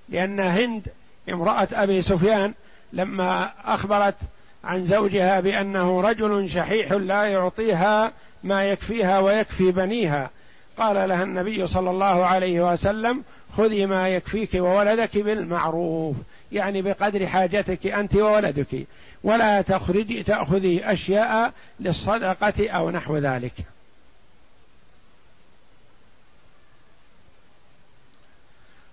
لأن 0.10 0.40
هند 0.40 0.88
امرأة 1.30 1.68
أبي 1.74 2.02
سفيان 2.02 2.54
لما 2.94 3.52
أخبرت 3.66 4.16
عن 4.64 4.86
زوجها 4.86 5.40
بأنه 5.40 6.02
رجل 6.02 6.50
شحيح 6.50 6.92
لا 6.92 7.24
يعطيها 7.26 8.12
ما 8.44 8.66
يكفيها 8.66 9.20
ويكفي 9.20 9.72
بنيها 9.72 10.30
قال 10.78 11.10
لها 11.10 11.24
النبي 11.24 11.68
صلى 11.68 11.90
الله 11.90 12.26
عليه 12.26 12.72
وسلم 12.72 13.24
خذي 13.58 13.86
ما 13.86 14.10
يكفيك 14.10 14.54
وولدك 14.54 15.18
بالمعروف. 15.18 16.16
يعني 16.56 16.82
بقدر 16.82 17.28
حاجتك 17.28 17.88
أنت 17.88 18.16
وولدك. 18.16 18.88
ولا 19.24 19.62
تخرجي 19.62 20.24
تأخذي 20.24 20.92
أشياء 20.92 21.54
للصدقة 21.80 22.70
أو 22.70 22.90
نحو 22.92 23.18
ذلك. 23.18 23.54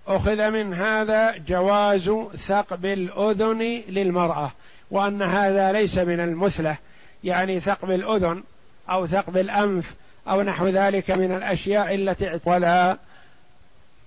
أخذ 0.07 0.49
من 0.49 0.73
هذا 0.73 1.37
جواز 1.37 2.11
ثقب 2.37 2.85
الأذن 2.85 3.83
للمرأة 3.89 4.51
وأن 4.91 5.21
هذا 5.21 5.71
ليس 5.71 5.97
من 5.97 6.19
المثلة. 6.19 6.77
يعني 7.23 7.59
ثقب 7.59 7.91
الأذن 7.91 8.43
أو 8.89 9.07
ثقب 9.07 9.37
الأنف 9.37 9.93
أو 10.27 10.41
نحو 10.41 10.67
ذلك 10.67 11.11
من 11.11 11.35
الأشياء 11.35 11.95
التي 11.95 12.39
ولا 12.45 12.97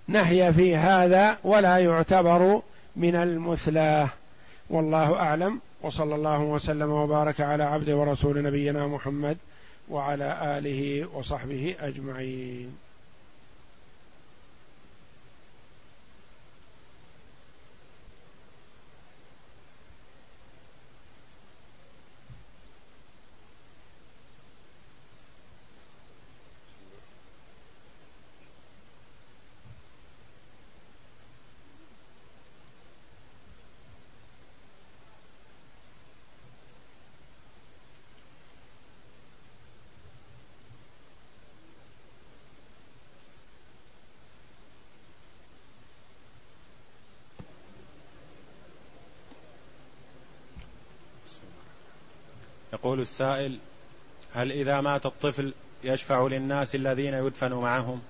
نهي 0.08 0.52
في 0.52 0.76
هذا 0.76 1.38
ولا 1.44 1.78
يعتبر 1.78 2.62
من 2.96 3.14
المثلاه 3.14 4.08
والله 4.70 5.14
أعلم. 5.14 5.60
وصلى 5.82 6.14
الله 6.14 6.40
وسلم 6.40 6.90
وبارك 6.90 7.40
على 7.40 7.64
عبد 7.64 7.90
ورسول 7.90 8.42
نبينا 8.42 8.86
محمد 8.86 9.36
وعلى 9.88 10.58
آله 10.58 11.08
وصحبه 11.14 11.74
أجمعين. 11.80 12.85
يقول 52.86 53.00
السائل 53.00 53.58
هل 54.34 54.52
إذا 54.52 54.80
مات 54.80 55.06
الطفل 55.06 55.52
يشفع 55.84 56.26
للناس 56.26 56.74
الذين 56.74 57.14
يدفن 57.14 57.52
معهم؟ 57.52 58.00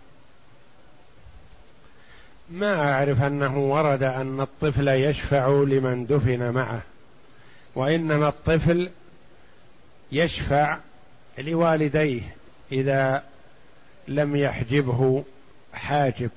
ما 2.51 2.93
أعرف 2.93 3.23
أنه 3.23 3.59
ورد 3.59 4.03
أن 4.03 4.41
الطفل 4.41 4.89
يشفع 4.89 5.49
لمن 5.49 6.07
دفن 6.07 6.51
معه 6.51 6.83
وإنما 7.75 8.29
الطفل 8.29 8.91
يشفع 10.13 10.79
لوالديه 11.39 12.37
إذا 12.73 13.23
لم 14.09 14.37
يحجبه 14.37 15.25
حاجب. 15.73 16.31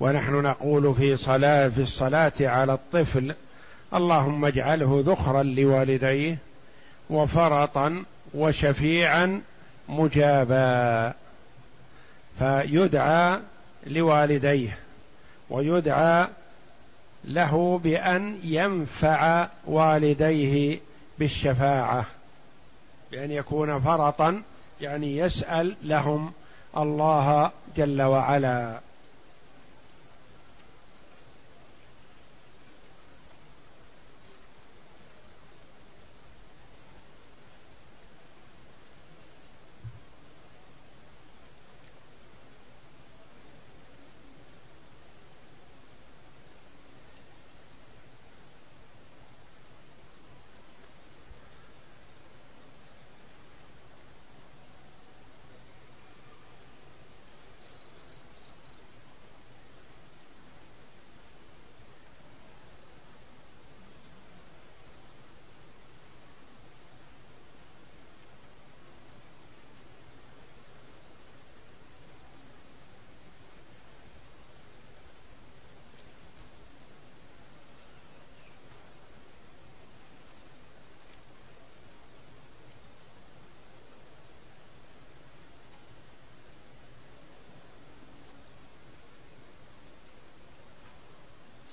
ونحن 0.00 0.32
نقول 0.32 0.94
في 0.94 1.16
صلاة 1.16 1.68
في 1.68 1.82
الصلاة 1.82 2.32
على 2.40 2.72
الطفل 2.72 3.34
اللهم 3.94 4.44
اجعله 4.44 5.02
ذخرا 5.06 5.42
لوالديه 5.42 6.38
وفرطا 7.10 8.04
وشفيعا 8.34 9.40
مجابا. 9.88 11.14
فيدعى 12.38 13.38
لوالديه 13.86 14.78
ويدعى 15.50 16.26
له 17.24 17.80
بأن 17.84 18.38
ينفع 18.44 19.48
والديه 19.66 20.80
بالشفاعة 21.18 22.04
بأن 23.12 23.30
يكون 23.30 23.80
فرطا 23.80 24.42
يعني 24.80 25.16
يسأل 25.16 25.76
لهم 25.82 26.32
الله 26.76 27.50
جل 27.76 28.02
وعلا. 28.02 28.80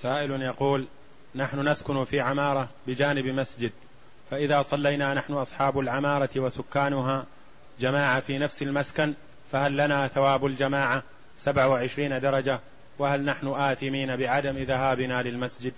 سائل 0.01 0.41
يقول 0.41 0.85
نحن 1.35 1.67
نسكن 1.67 2.05
في 2.05 2.19
عمارة 2.19 2.69
بجانب 2.87 3.25
مسجد 3.25 3.71
فإذا 4.31 4.61
صلينا 4.61 5.13
نحن 5.13 5.33
أصحاب 5.33 5.79
العمارة 5.79 6.29
وسكانها 6.35 7.25
جماعة 7.79 8.19
في 8.19 8.37
نفس 8.37 8.61
المسكن 8.61 9.13
فهل 9.51 9.77
لنا 9.77 10.07
ثواب 10.07 10.45
الجماعة 10.45 11.03
سبع 11.39 11.65
وعشرين 11.65 12.19
درجة؟ 12.19 12.59
وهل 12.99 13.25
نحن 13.25 13.47
آثمين 13.47 14.15
بعدم 14.15 14.57
ذهابنا 14.57 15.21
للمسجد؟ 15.21 15.73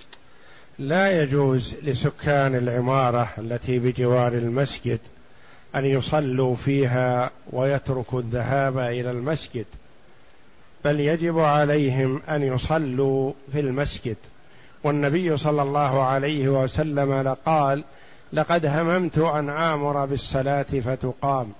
لا 0.80 1.22
يجوز 1.22 1.76
لسكان 1.84 2.56
العمارة 2.56 3.30
التي 3.38 3.80
بجوار 3.80 4.34
المسجد 4.34 5.00
أن 5.76 5.86
يصلوا 5.86 6.56
فيها 6.56 7.32
ويتركوا 7.52 8.20
الذهاب 8.20 8.78
إلى 8.78 9.12
المسجد. 9.12 9.66
بل 10.86 11.00
يجب 11.00 11.40
عليهم 11.40 12.22
أن 12.30 12.44
يصلوا 12.44 13.32
في 13.52 13.60
المسجد. 13.60 14.18
والنبي 14.84 15.38
صلى 15.38 15.62
الله 15.62 16.04
عليه 16.04 16.50
وسلم 16.50 17.36
قال 17.46 17.84
لقد 18.34 18.66
هممت 18.66 19.18
أن 19.18 19.50
آمر 19.50 20.06
بالصلاة 20.06 20.66
فتقام. 20.86 21.52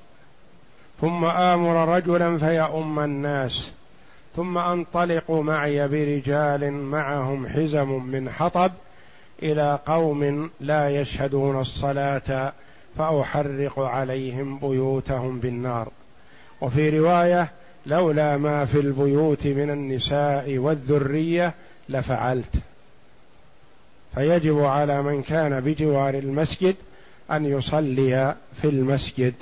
ثم 1.02 1.26
آمر 1.26 1.96
رجلا 1.96 2.38
فيؤم 2.38 3.00
الناس. 3.00 3.72
ثم 4.36 4.58
أنطلق 4.58 5.32
معي 5.32 5.88
برجال 5.88 6.72
معهم 6.72 7.48
حزم 7.48 8.04
من 8.04 8.30
حطب 8.30 8.72
إلى 9.44 9.80
قوم 9.86 10.50
لا 10.60 10.90
يشهدون 10.90 11.62
الصلاة 11.62 12.54
فأحرق 12.98 13.80
عليهم 13.80 14.60
بيوتهم 14.60 15.40
بالنار. 15.40 15.88
وفي 16.62 17.00
رواية 17.00 17.52
لولا 17.86 18.38
ما 18.38 18.66
في 18.66 18.80
البيوت 18.80 19.48
من 19.48 19.70
النساء 19.70 20.58
والذرية 20.58 21.54
لفعلت. 21.90 22.56
فيجب 24.16 24.60
على 24.60 25.02
من 25.02 25.24
كان 25.24 25.60
بجوار 25.60 26.14
المسجد 26.14 26.76
أن 27.32 27.46
يصلي 27.46 28.36
في 28.62 28.68
المسجد. 28.68 29.34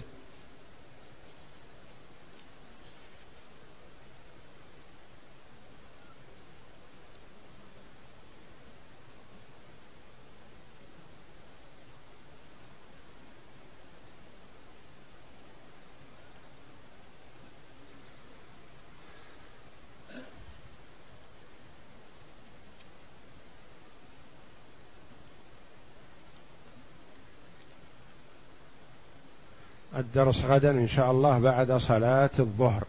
الدرس 30.10 30.46
غدا 30.46 30.72
إن 30.72 30.88
شاء 30.88 31.12
الله 31.12 31.40
بعد 31.40 31.72
صلاة 31.72 32.30
الظهر. 32.40 32.84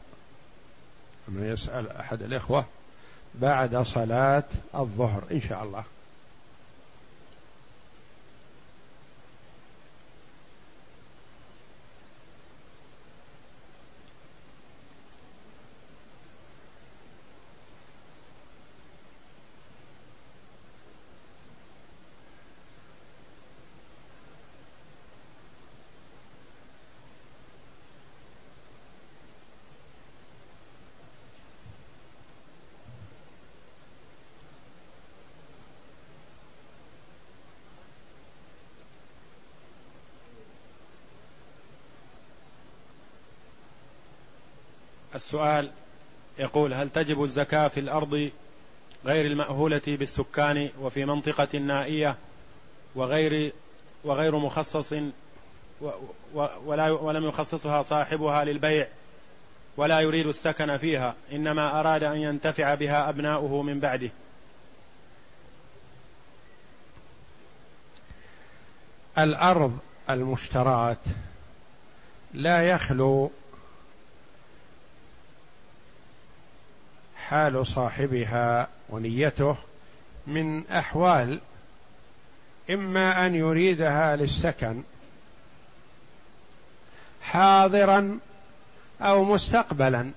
يسأل 1.39 1.91
أحد 1.91 2.23
الإخوة 2.23 2.65
بعد 3.35 3.77
صلاة 3.77 4.45
الظهر 4.75 5.23
إن 5.33 5.41
شاء 5.41 5.65
الله. 5.65 5.85
السؤال 45.15 45.71
يقول 46.39 46.75
هل 46.75 46.91
تجب 46.91 47.23
الزكاة 47.23 47.69
في 47.69 47.81
الأرض 47.81 48.31
غير 49.05 49.27
المأهولة 49.27 49.83
بالسكان 49.87 50.69
وفي 50.81 51.05
منطقة 51.05 51.59
نائية 51.59 52.17
وغير 52.95 53.53
وغير 54.05 54.39
مخصص 54.39 54.93
ولم 56.75 57.29
يخصصها 57.29 57.83
صاحبها 57.83 58.45
للبيع 58.45 58.87
ولا 59.77 60.01
يريد 60.01 60.27
السكن 60.27 60.77
فيها 60.77 61.15
إنما 61.33 61.81
أراد 61.81 62.03
أن 62.03 62.17
ينتفع 62.17 62.75
بها 62.75 63.09
أبناؤه 63.09 63.63
من 63.63 63.81
بعده؟ 63.81 64.11
الأرض 69.19 69.79
المشترات 70.11 70.99
لا 72.35 72.63
يخلو 72.69 73.31
حال 77.31 77.67
صاحبها 77.67 78.69
ونيته 78.89 79.57
من 80.27 80.67
أحوال 80.71 81.41
إما 82.71 83.27
أن 83.27 83.35
يريدها 83.35 84.17
للسكن 84.17 84.83
حاضرا 87.23 88.19
أو 89.01 89.25
مستقبلا 89.25 90.11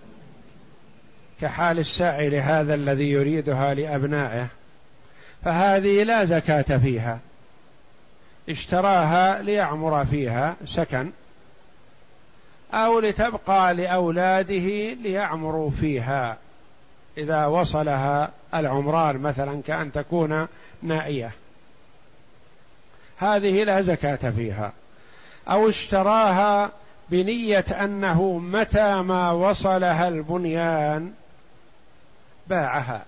كحال 1.41 1.80
السائل 1.80 2.36
هذا 2.36 2.76
الذي 2.76 3.11
يريدها 3.11 3.74
لأبنائه 3.74 4.47
فهذه 5.43 6.03
لا 6.03 6.26
زكاة 6.26 6.78
فيها. 6.78 7.20
اشتراها 8.49 9.41
ليعمر 9.41 10.05
فيها 10.05 10.55
سكن 10.66 11.11
أو 12.74 12.99
لتبقى 12.99 13.74
لأولاده 13.74 14.93
ليعمروا 14.93 15.72
فيها. 15.72 16.38
إذا 17.18 17.45
وصلها 17.45 18.32
العمران 18.53 19.18
مثلا 19.18 19.61
كأن 19.61 19.91
تكون 19.91 20.47
نائية. 20.82 21.32
هذه 23.18 23.64
لا 23.64 23.82
زكاة 23.82 24.30
فيها. 24.30 24.74
أو 25.49 25.70
اشتراها 25.70 26.72
بنية 27.09 27.66
أنه 27.82 28.38
متى 28.38 28.95
ما 29.01 29.32
وصلها 29.32 30.07
البنيان 30.07 31.14
باعها. 32.47 33.05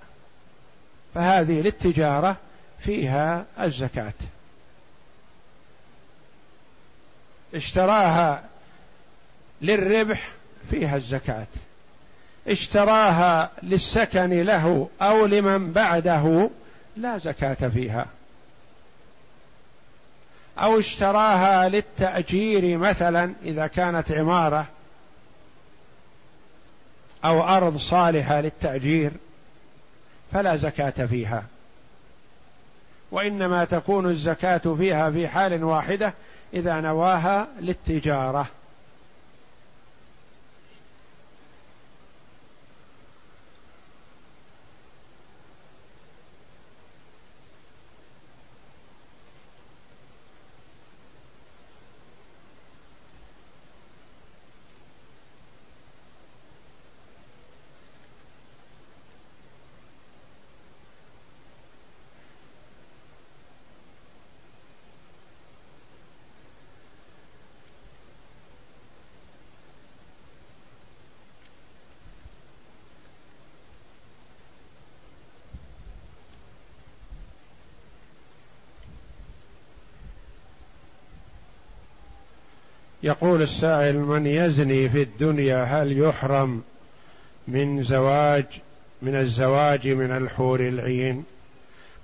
فهذه 1.15 1.61
للتجارة 1.61 2.35
فيها 2.79 3.45
الزكاة. 3.59 4.13
اشتراها 7.53 8.43
للربح 9.61 10.29
فيها 10.69 10.95
الزكاة. 10.95 11.47
اشتراها 12.47 13.51
للسكن 13.63 14.41
له 14.43 14.89
أو 15.01 15.25
لمن 15.25 15.71
بعده 15.71 16.49
لا 16.97 17.17
زكاة 17.17 17.69
فيها. 17.69 18.05
أو 20.59 20.79
اشتراها 20.79 21.69
للتأجير 21.69 22.77
مثلا 22.77 23.33
إذا 23.43 23.67
كانت 23.67 24.11
عمارة 24.11 24.65
أو 27.25 27.43
أرض 27.43 27.77
صالحة 27.77 28.41
للتأجير 28.41 29.11
فلا 30.33 30.55
زكاة 30.55 31.05
فيها. 31.05 31.43
وإنما 33.11 33.65
تكون 33.65 34.09
الزكاة 34.09 34.75
فيها 34.77 35.11
في 35.11 35.27
حال 35.27 35.63
واحدة 35.63 36.13
إذا 36.53 36.81
نواها 36.81 37.47
للتجارة. 37.59 38.47
يقول 83.05 83.41
السائل 83.41 83.97
من 83.97 84.27
يزني 84.27 84.89
في 84.89 85.01
الدنيا 85.01 85.63
هل 85.63 85.99
يحرم 85.99 86.63
من 87.47 87.83
زواج 87.83 88.45
من 89.01 89.15
الزواج 89.15 89.87
من 89.87 90.11
الحور 90.11 90.59
العين 90.59 91.25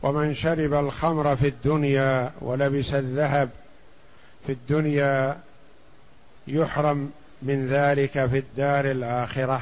ومن 0.01 0.33
شرب 0.33 0.73
الخمر 0.73 1.35
في 1.35 1.47
الدنيا 1.47 2.31
ولبس 2.41 2.93
الذهب 2.93 3.49
في 4.45 4.51
الدنيا 4.51 5.39
يحرم 6.47 7.11
من 7.41 7.67
ذلك 7.67 8.25
في 8.25 8.37
الدار 8.37 8.91
الآخرة. 8.91 9.61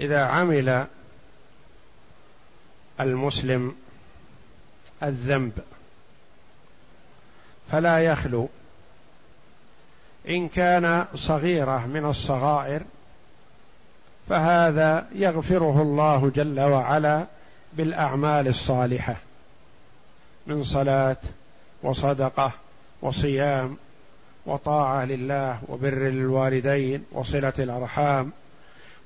إذا 0.00 0.20
عمل 0.20 0.86
المسلم 3.00 3.74
الذنب 5.02 5.52
فلا 7.72 7.98
يخلو. 7.98 8.48
إن 10.28 10.48
كان 10.48 11.04
صغيرة 11.14 11.86
من 11.86 12.04
الصغائر 12.04 12.82
فهذا 14.28 15.06
يغفره 15.14 15.82
الله 15.82 16.32
جل 16.34 16.60
وعلا 16.60 17.26
بالأعمال 17.72 18.48
الصالحة 18.48 19.16
من 20.46 20.64
صلاة 20.64 21.16
وصدقة 21.82 22.52
وصيام 23.02 23.76
وطاعة 24.46 25.04
لله 25.04 25.60
وبر 25.68 26.08
للوالدين 26.08 27.04
وصلة 27.12 27.52
الأرحام 27.58 28.32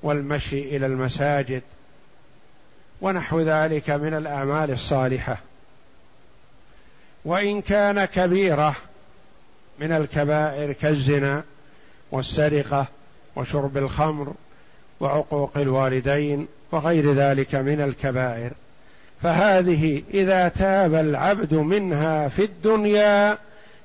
والمشي 0.03 0.75
إلى 0.75 0.85
المساجد 0.85 1.61
ونحو 3.01 3.41
ذلك 3.41 3.89
من 3.89 4.13
الأعمال 4.13 4.71
الصالحة. 4.71 5.37
وإن 7.25 7.61
كان 7.61 8.05
كبيرة 8.05 8.75
من 9.79 9.91
الكبائر 9.91 10.73
كالزنا 10.73 11.43
والسرقة 12.11 12.85
وشرب 13.35 13.77
الخمر 13.77 14.33
وعقوق 14.99 15.57
الوالدين 15.57 16.47
وغير 16.71 17.13
ذلك 17.13 17.55
من 17.55 17.81
الكبائر 17.81 18.51
فهذه 19.23 20.03
إذا 20.13 20.47
تاب 20.47 20.93
العبد 20.93 21.53
منها 21.53 22.27
في 22.27 22.43
الدنيا 22.43 23.37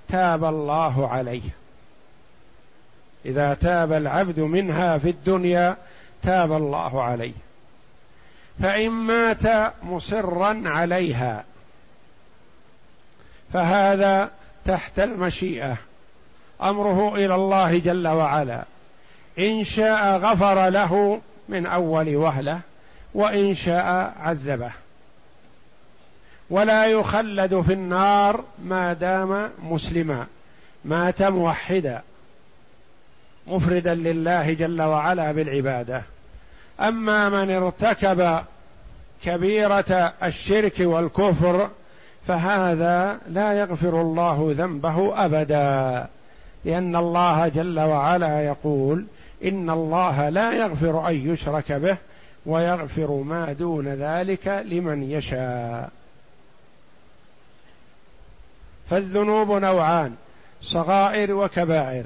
تاب 0.08 0.44
الله 0.44 1.08
عليه. 1.08 1.42
إذا 3.26 3.54
تاب 3.54 3.92
العبد 3.92 4.40
منها 4.40 4.98
في 4.98 5.10
الدنيا 5.10 5.76
تاب 6.22 6.52
الله 6.52 7.02
عليه. 7.02 7.32
فإن 8.62 8.90
مات 8.90 9.72
مصرا 9.82 10.62
عليها 10.64 11.44
فهذا 13.52 14.30
تحت 14.64 14.98
المشيئة. 14.98 15.76
أمره 16.62 17.14
إلى 17.14 17.34
الله 17.34 17.78
جل 17.78 18.08
وعلا. 18.08 18.64
إن 19.38 19.64
شاء 19.64 20.16
غفر 20.16 20.68
له 20.68 21.20
من 21.48 21.66
أول 21.66 22.16
وهلة 22.16 22.60
وإن 23.14 23.54
شاء 23.54 24.14
عذبه. 24.20 24.70
ولا 26.50 26.86
يخلد 26.86 27.60
في 27.60 27.72
النار 27.72 28.44
ما 28.64 28.92
دام 28.92 29.50
مسلما 29.62 30.26
مات 30.84 31.22
موحدا 31.22 32.02
مفردا 33.46 33.94
لله 33.94 34.52
جل 34.52 34.82
وعلا 34.82 35.32
بالعبادة. 35.32 36.02
أما 36.80 37.28
من 37.28 37.50
ارتكب 37.50 38.44
كبيرة 39.24 40.12
الشرك 40.22 40.74
والكفر 40.80 41.70
فهذا 42.28 43.18
لا 43.28 43.52
يغفر 43.52 44.00
الله 44.00 44.54
ذنبه 44.56 45.24
أبدا. 45.24 46.06
لأن 46.64 46.96
الله 46.96 47.48
جل 47.48 47.80
وعلا 47.80 48.44
يقول 48.44 49.04
إن 49.44 49.70
الله 49.70 50.28
لا 50.28 50.52
يغفر 50.52 51.08
أن 51.08 51.14
يشرك 51.32 51.72
به 51.72 51.96
ويغفر 52.46 53.10
ما 53.10 53.52
دون 53.52 53.88
ذلك 53.88 54.48
لمن 54.48 55.10
يشاء. 55.10 55.90
فالذنوب 58.90 59.50
نوعان 59.50 60.14
صغائر 60.62 61.32
وكبائر. 61.32 62.04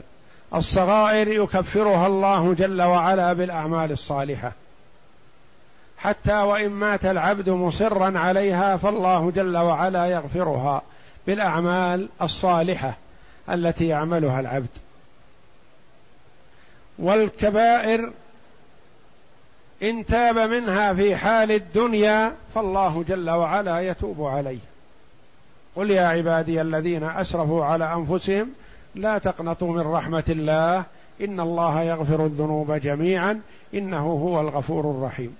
الصغائر 0.55 1.29
يكفرها 1.29 2.07
الله 2.07 2.55
جل 2.55 2.83
وعلا 2.83 3.33
بالأعمال 3.33 3.93
الصالحة. 3.93 4.53
حتى 6.03 6.33
وإن 6.33 6.69
مات 6.69 7.05
العبد 7.05 7.51
مصرا 7.51 8.19
عليها 8.19 8.77
فالله 8.77 9.31
جل 9.31 9.57
وعلا 9.57 10.07
يغفرها 10.07 10.83
بالأعمال 11.27 12.09
الصالحة 12.23 12.97
التي 13.51 13.89
يعملها 13.89 14.41
العبد. 14.41 14.69
والكبائر 16.99 18.13
إن 19.83 20.07
تاب 20.07 20.39
منها 20.39 20.95
في 20.95 21.17
حال 21.17 21.53
الدنيا 21.53 22.33
فالله 22.55 23.05
جل 23.09 23.31
وعلا 23.31 23.81
يتوب 23.81 24.25
عليه 24.25 24.59
قل 25.77 25.91
يا 25.91 26.07
عبادي 26.07 26.61
الذين 26.61 27.05
أسرفوا 27.05 27.65
على 27.65 27.95
أنفسهم 27.95 28.51
لا 28.95 29.19
تقنطوا 29.19 29.73
من 29.73 29.81
رحمة 29.81 30.25
الله 30.29 30.85
إن 31.21 31.41
الله 31.41 31.83
يغفر 31.83 32.27
الذنوب 32.27 32.73
جميعا 32.73 33.41
إنه 33.75 34.07
هو 34.07 34.41
الغفور 34.41 34.91
الرحيم. 34.91 35.37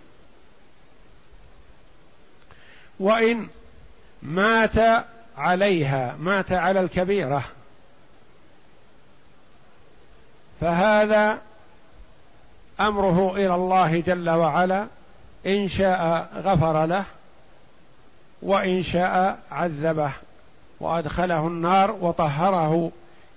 وإن 3.03 3.47
مات 4.23 5.05
عليها 5.39 6.17
مات 6.21 6.53
على 6.53 6.81
الكبيرة. 6.81 7.43
فهذا 10.61 11.39
أمره 12.81 13.37
إلى 13.37 13.55
الله 13.55 14.01
جل 14.01 14.31
وعلا 14.31 14.87
إن 15.47 15.69
شاء 15.69 16.29
غفر 16.37 16.87
له 16.87 17.05
وإن 18.43 18.83
شاء 18.83 19.39
عذبه 19.53 20.13
وأدخله 20.81 21.47
النار 21.47 21.91
وطهره 22.01 22.91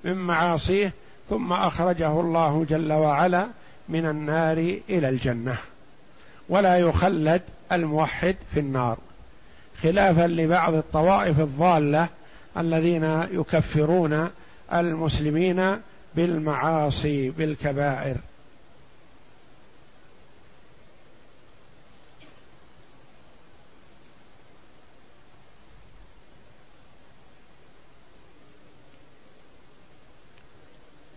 من 0.03 0.13
معاصيه 0.13 0.93
ثم 1.29 1.53
أخرجه 1.53 2.19
الله 2.19 2.65
جل 2.69 2.93
وعلا 2.93 3.47
من 3.89 4.05
النار 4.05 4.57
إلى 4.89 5.09
الجنة. 5.09 5.57
ولا 6.49 6.77
يخلد 6.79 7.41
الموحد 7.71 8.35
في 8.53 8.59
النار. 8.59 8.97
خلافا 9.83 10.27
لبعض 10.27 10.73
الطوائف 10.73 11.39
الضالة 11.39 12.09
الذين 12.57 13.03
يكفرون 13.31 14.29
المسلمين 14.73 15.81
بالمعاصي 16.15 17.29
بالكبائر. 17.29 18.15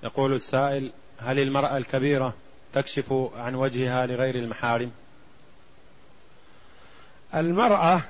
يقول 0.03 0.35
السائل 0.35 0.93
هل 1.19 1.39
المرأة 1.39 1.77
الكبيرة 1.77 2.35
تكشف 2.73 3.13
عن 3.37 3.55
وجهها 3.55 4.07
لغير 4.07 4.35
المحارم؟ 4.35 4.91
المرأة 7.35 8.01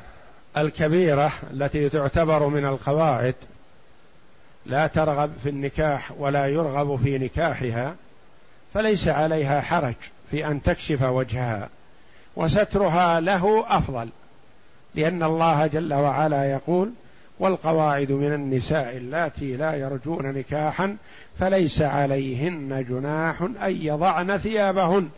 الكبيرة 0.61 1.33
التي 1.51 1.89
تعتبر 1.89 2.47
من 2.47 2.65
القواعد 2.65 3.35
لا 4.67 4.87
ترغب 4.87 5.31
في 5.43 5.49
النكاح 5.49 6.13
ولا 6.19 6.47
يرغب 6.47 6.97
في 6.97 7.19
نكاحها 7.19 7.95
فليس 8.75 9.09
عليها 9.09 9.61
حرج 9.61 9.95
في 10.31 10.47
أن 10.47 10.63
تكشف 10.63 11.03
وجهها. 11.03 11.69
وسترها 12.37 13.21
له 13.21 13.65
أفضل 13.69 14.09
لأن 14.95 15.23
الله 15.23 15.67
جل 15.67 15.95
وعلا 15.95 16.53
يقول 16.53 16.93
والقواعد 17.39 18.13
من 18.13 18.35
النساء 18.35 18.97
اللاتي 18.97 19.57
لا 19.57 19.75
يرجون 19.75 20.27
نكاحا 20.27 20.97
فليس 21.39 21.83
عليهن 21.83 22.87
جناح 22.89 23.43
أن 23.43 23.77
يضعن 23.83 24.39
ثيابهن 24.39 25.09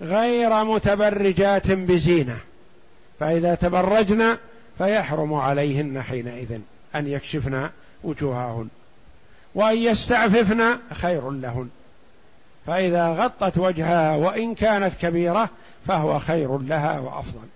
غير 0.00 0.64
متبرجات 0.64 1.70
بزينة. 1.70 2.36
فإذا 3.20 3.54
تبرجن 3.54 4.36
فيحرم 4.78 5.34
عليهن 5.34 6.02
حينئذ 6.02 6.60
أن 6.94 7.06
يكشفن 7.06 7.70
وجوههن. 8.04 8.68
وأن 9.54 9.76
يستعففن 9.76 10.78
خير 10.92 11.30
لهن. 11.30 11.68
فإذا 12.66 13.08
غطت 13.08 13.58
وجهها 13.58 14.16
وإن 14.16 14.54
كانت 14.54 14.94
كبيرة 15.00 15.48
فهو 15.86 16.18
خير 16.18 16.58
لها 16.58 16.98
وأفضل. 16.98 17.48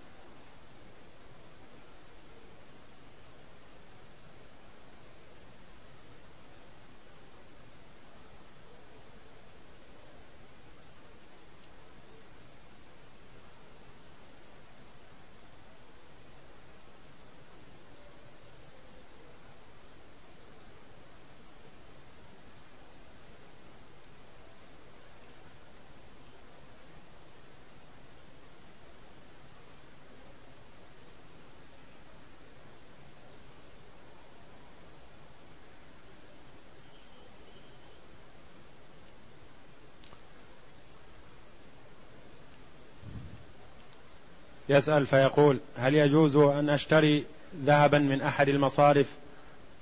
يسأل 44.70 45.06
فيقول 45.06 45.58
هل 45.78 45.94
يجوز 45.94 46.36
أن 46.36 46.70
أشتري 46.70 47.24
ذهبا 47.64 47.98
من 47.98 48.22
أحد 48.22 48.48
المصارف 48.48 49.06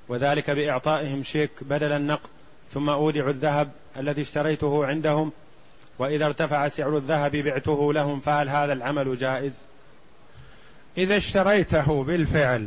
وذلك 0.09 0.51
بإعطائهم 0.51 1.23
شيك 1.23 1.51
بدل 1.61 1.93
النقد 1.93 2.29
ثم 2.71 2.91
أودع 2.91 3.29
الذهب 3.29 3.71
الذي 3.97 4.23
اشتريته 4.23 4.87
عندهم 4.87 5.33
وإذا 5.99 6.27
ارتفع 6.27 6.69
سعر 6.69 6.97
الذهب 6.97 7.37
بعته 7.37 7.93
لهم 7.93 8.21
فهل 8.21 8.49
هذا 8.49 8.73
العمل 8.73 9.17
جائز؟ 9.17 9.59
إذا 10.99 11.17
اشتريته 11.17 12.05
بالفعل 12.05 12.67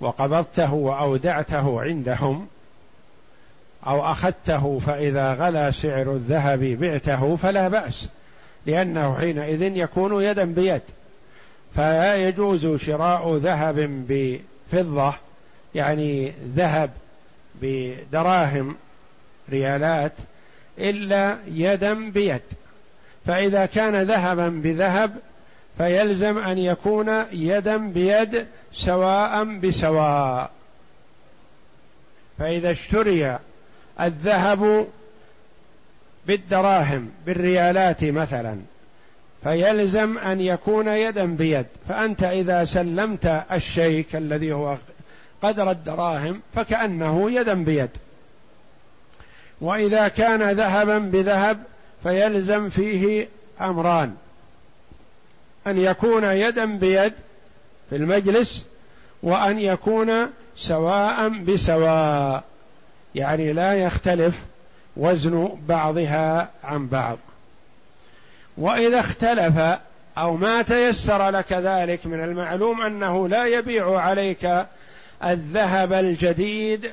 وقبضته 0.00 0.74
وأودعته 0.74 1.82
عندهم 1.82 2.46
أو 3.86 4.04
أخذته 4.04 4.80
فإذا 4.86 5.34
غلا 5.34 5.70
سعر 5.70 6.12
الذهب 6.12 6.60
بعته 6.60 7.36
فلا 7.36 7.68
بأس 7.68 8.08
لأنه 8.66 9.18
حينئذ 9.18 9.62
يكون 9.62 10.22
يدا 10.22 10.44
بيد. 10.44 10.82
فلا 11.76 12.16
يجوز 12.16 12.82
شراء 12.82 13.36
ذهب 13.36 14.06
بفضة 14.08 15.14
يعني 15.74 16.32
ذهب 16.56 16.90
بدراهم 17.62 18.76
ريالات 19.50 20.12
إلا 20.78 21.36
يدا 21.46 22.10
بيد. 22.10 22.42
فإذا 23.26 23.66
كان 23.66 24.02
ذهبا 24.02 24.48
بذهب 24.48 25.16
فيلزم 25.78 26.38
أن 26.38 26.58
يكون 26.58 27.24
يدا 27.32 27.76
بيد 27.76 28.46
سواء 28.72 29.44
بسواء. 29.44 30.50
فإذا 32.38 32.70
اشتري 32.70 33.38
الذهب 34.00 34.86
بالدراهم 36.26 37.10
بالريالات 37.26 38.04
مثلا. 38.04 38.56
فيلزم 39.42 40.18
أن 40.18 40.40
يكون 40.40 40.88
يدا 40.88 41.24
بيد. 41.24 41.66
فأنت 41.88 42.22
إذا 42.24 42.64
سلمت 42.64 43.44
الشيك 43.52 44.16
الذي 44.16 44.52
هو 44.52 44.76
قدر 45.42 45.70
الدراهم 45.70 46.40
فكأنه 46.54 47.30
يدا 47.30 47.54
بيد. 47.54 47.90
وإذا 49.60 50.08
كان 50.08 50.50
ذهبا 50.50 50.98
بذهب 50.98 51.62
فيلزم 52.02 52.68
فيه 52.68 53.28
أمران. 53.60 54.14
أن 55.66 55.78
يكون 55.78 56.24
يدا 56.24 56.64
بيد 56.64 57.12
في 57.90 57.96
المجلس 57.96 58.64
وأن 59.22 59.58
يكون 59.58 60.10
سواء 60.56 61.28
بسواء. 61.28 62.44
يعني 63.14 63.52
لا 63.52 63.74
يختلف 63.74 64.40
وزن 64.96 65.48
بعضها 65.68 66.50
عن 66.64 66.86
بعض. 66.86 67.18
وإذا 68.56 69.00
اختلف 69.00 69.78
أو 70.18 70.36
ما 70.36 70.62
تيسر 70.62 71.30
لك 71.30 71.52
ذلك 71.52 72.06
من 72.06 72.24
المعلوم 72.24 72.80
أنه 72.80 73.28
لا 73.28 73.46
يبيع 73.46 74.00
عليك 74.00 74.66
الذهب 75.24 75.92
الجديد 75.92 76.90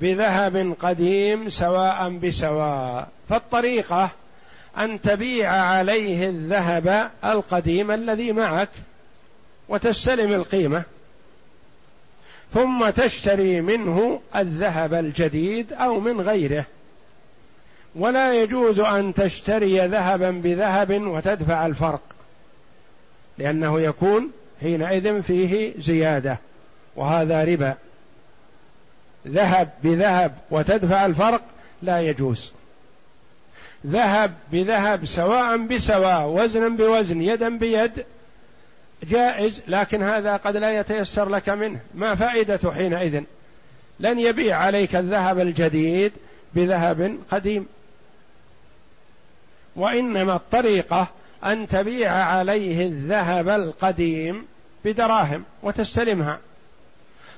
بذهب 0.00 0.76
قديم 0.80 1.48
سواء 1.48 2.08
بسواء. 2.08 3.08
فالطريقة 3.28 4.10
أن 4.78 5.00
تبيع 5.00 5.50
عليه 5.52 6.28
الذهب 6.28 7.10
القديم 7.24 7.90
الذي 7.90 8.32
معك 8.32 8.68
وتستلم 9.68 10.32
القيمة 10.32 10.82
ثم 12.54 12.90
تشتري 12.90 13.60
منه 13.60 14.20
الذهب 14.36 14.94
الجديد 14.94 15.72
أو 15.72 16.00
من 16.00 16.20
غيره. 16.20 16.64
ولا 17.94 18.42
يجوز 18.42 18.80
أن 18.80 19.14
تشتري 19.14 19.80
ذهبا 19.80 20.30
بذهب 20.30 20.90
وتدفع 20.90 21.66
الفرق 21.66 22.00
لأنه 23.38 23.80
يكون 23.80 24.30
حينئذ 24.60 25.22
فيه 25.22 25.72
زيادة 25.78 26.38
وهذا 26.96 27.44
ربا. 27.44 27.74
ذهب 29.28 29.70
بذهب 29.84 30.34
وتدفع 30.50 31.06
الفرق 31.06 31.42
لا 31.82 32.00
يجوز. 32.00 32.52
ذهب 33.86 34.34
بذهب 34.52 35.04
سواء 35.04 35.56
بسواء 35.56 36.26
وزنا 36.26 36.68
بوزن 36.68 37.22
يدا 37.22 37.58
بيد 37.58 38.04
جائز 39.04 39.60
لكن 39.68 40.02
هذا 40.02 40.36
قد 40.36 40.56
لا 40.56 40.80
يتيسر 40.80 41.28
لك 41.28 41.48
منه. 41.48 41.80
ما 41.94 42.14
فائدته 42.14 42.72
حينئذ؟ 42.72 43.22
لن 44.00 44.18
يبيع 44.18 44.56
عليك 44.56 44.96
الذهب 44.96 45.40
الجديد 45.40 46.12
بذهب 46.54 47.18
قديم. 47.30 47.66
وإنما 49.78 50.36
الطريقة 50.36 51.06
أن 51.44 51.68
تبيع 51.68 52.12
عليه 52.12 52.86
الذهب 52.86 53.48
القديم 53.48 54.44
بدراهم 54.84 55.44
وتستلمها 55.62 56.38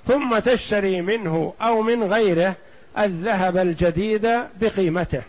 ثم 0.06 0.38
تشتري 0.38 1.02
منه 1.02 1.52
أو 1.62 1.82
من 1.82 2.02
غيره 2.02 2.54
الذهب 2.98 3.56
الجديد 3.56 4.28
بقيمته. 4.60 5.22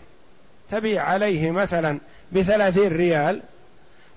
تبيع 0.70 1.02
عليه 1.02 1.50
مثلا 1.50 1.98
بثلاثين 2.32 2.96
ريال 2.96 3.42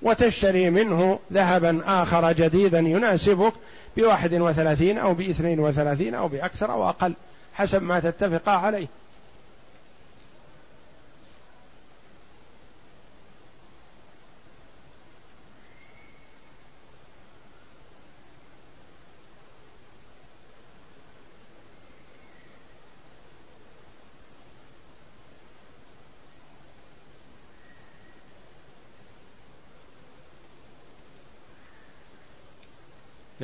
وتشتري 0.01 0.69
منه 0.69 1.19
ذهبا 1.33 1.81
آخر 1.85 2.31
جديدا 2.31 2.79
يناسبك 2.79 3.53
بواحد 3.97 4.33
وثلاثين 4.33 4.97
أو 4.97 5.13
بإثنين 5.13 5.59
وثلاثين 5.59 6.15
أو 6.15 6.27
بأكثر 6.27 6.71
أو 6.71 6.89
أقل 6.89 7.13
حسب 7.53 7.83
ما 7.83 7.99
تتفقا 7.99 8.51
عليه. 8.51 8.87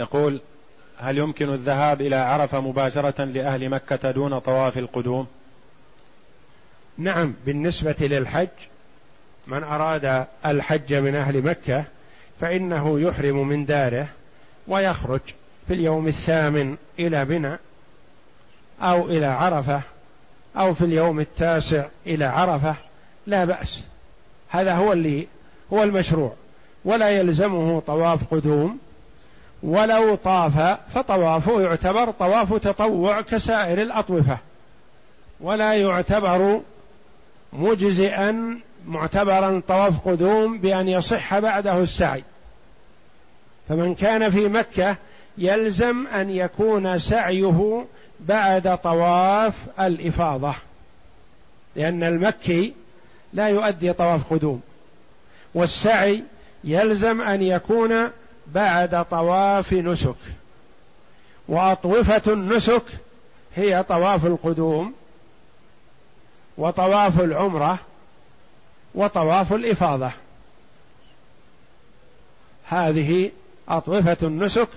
يقول 0.01 0.41
هل 0.97 1.17
يمكن 1.17 1.53
الذهاب 1.53 2.01
إلى 2.01 2.15
عرفة 2.15 2.61
مباشرة 2.61 3.23
لأهل 3.23 3.69
مكة 3.69 4.11
دون 4.11 4.39
طواف 4.39 4.77
القدوم؟ 4.77 5.27
نعم 6.97 7.33
بالنسبة 7.45 7.95
للحج 7.99 8.47
من 9.47 9.63
أراد 9.63 10.25
الحج 10.45 10.93
من 10.93 11.15
أهل 11.15 11.41
مكة 11.41 11.83
فإنه 12.41 12.99
يحرم 12.99 13.47
من 13.47 13.65
داره 13.65 14.07
ويخرج 14.67 15.21
في 15.67 15.73
اليوم 15.73 16.07
الثامن 16.07 16.77
إلى 16.99 17.25
بنى 17.25 17.57
أو 18.81 19.09
إلى 19.09 19.25
عرفة 19.25 19.81
أو 20.57 20.73
في 20.73 20.85
اليوم 20.85 21.19
التاسع 21.19 21.85
إلى 22.07 22.25
عرفة 22.25 22.75
لا 23.27 23.45
بأس. 23.45 23.79
هذا 24.49 24.75
هو 24.75 24.93
اللي 24.93 25.27
هو 25.73 25.83
المشروع. 25.83 26.33
ولا 26.85 27.09
يلزمه 27.09 27.79
طواف 27.79 28.33
قدوم 28.33 28.79
ولو 29.64 30.16
طاف 30.16 30.78
فطوافه 30.93 31.62
يعتبر 31.62 32.12
طواف 32.12 32.53
تطوع 32.53 33.22
كسائر 33.22 33.82
الأطوفة 33.82 34.38
ولا 35.39 35.74
يعتبر 35.74 36.62
مجزئا 37.53 38.59
معتبرا 38.88 39.62
طواف 39.68 40.07
قدوم 40.07 40.57
بأن 40.57 40.88
يصح 40.88 41.39
بعده 41.39 41.80
السعي. 41.80 42.24
فمن 43.70 43.95
كان 43.95 44.32
في 44.32 44.47
مكة 44.47 44.95
يلزم 45.38 46.07
أن 46.07 46.30
يكون 46.30 46.99
سعيه 46.99 47.86
بعد 48.20 48.78
طواف 48.78 49.53
الإفاضة 49.80 50.55
لأن 51.76 52.03
المكي 52.03 52.74
لا 53.34 53.47
يؤدي 53.47 53.93
طواف 53.93 54.34
قدوم. 54.34 54.62
والسعي 55.53 56.24
يلزم 56.64 57.22
أن 57.22 57.41
يكون 57.41 58.09
بعد 58.53 59.05
طواف 59.05 59.73
نسك. 59.73 60.15
وأطوفة 61.47 62.33
النسك 62.33 62.83
هي 63.55 63.83
طواف 63.83 64.25
القدوم 64.25 64.93
وطواف 66.57 67.19
العمرة 67.19 67.79
وطواف 68.95 69.53
الإفاضة. 69.53 70.11
هذه 72.65 73.31
أطوفة 73.69 74.17
النسك 74.23 74.67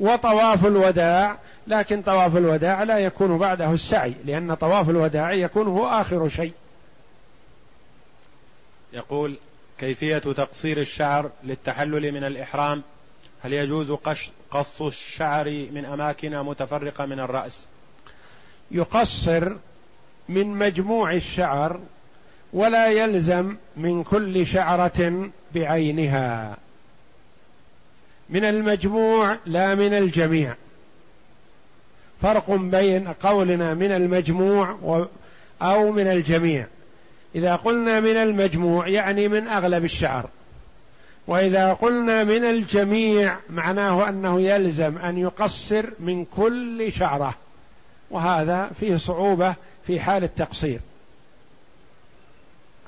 وطواف 0.00 0.66
الوداع 0.66 1.38
لكن 1.66 2.02
طواف 2.02 2.36
الوداع 2.36 2.82
لا 2.82 2.98
يكون 2.98 3.38
بعده 3.38 3.72
السعي 3.72 4.14
لأن 4.24 4.54
طواف 4.54 4.90
الوداع 4.90 5.32
يكون 5.32 5.66
هو 5.66 5.88
آخر 5.88 6.28
شيء. 6.28 6.52
يقول 8.92 9.36
كيفية 9.78 10.18
تقصير 10.18 10.80
الشعر 10.80 11.30
للتحلل 11.44 12.12
من 12.12 12.24
الإحرام؟ 12.24 12.82
هل 13.42 13.52
يجوز 13.52 13.92
قص 14.50 14.82
الشعر 14.82 15.66
من 15.72 15.84
أماكن 15.84 16.38
متفرقة 16.38 17.06
من 17.06 17.20
الرأس؟ 17.20 17.66
يقصر 18.70 19.52
من 20.28 20.46
مجموع 20.46 21.12
الشعر 21.12 21.80
ولا 22.52 22.88
يلزم 22.88 23.56
من 23.76 24.02
كل 24.02 24.46
شعرة 24.46 25.30
بعينها. 25.54 26.56
من 28.30 28.44
المجموع 28.44 29.36
لا 29.46 29.74
من 29.74 29.94
الجميع. 29.94 30.54
فرق 32.22 32.50
بين 32.50 33.08
قولنا 33.08 33.74
من 33.74 33.90
المجموع 33.90 34.76
أو 35.62 35.92
من 35.92 36.06
الجميع. 36.06 36.66
إذا 37.34 37.56
قلنا 37.56 38.00
من 38.00 38.16
المجموع 38.16 38.88
يعني 38.88 39.28
من 39.28 39.48
أغلب 39.48 39.84
الشعر. 39.84 40.28
وإذا 41.28 41.72
قلنا 41.72 42.24
من 42.24 42.44
الجميع 42.44 43.36
معناه 43.50 44.08
أنه 44.08 44.40
يلزم 44.40 44.98
أن 44.98 45.18
يقصر 45.18 45.86
من 46.00 46.24
كل 46.24 46.92
شعرة 46.92 47.34
وهذا 48.10 48.70
فيه 48.80 48.96
صعوبة 48.96 49.54
في 49.86 50.00
حال 50.00 50.24
التقصير. 50.24 50.80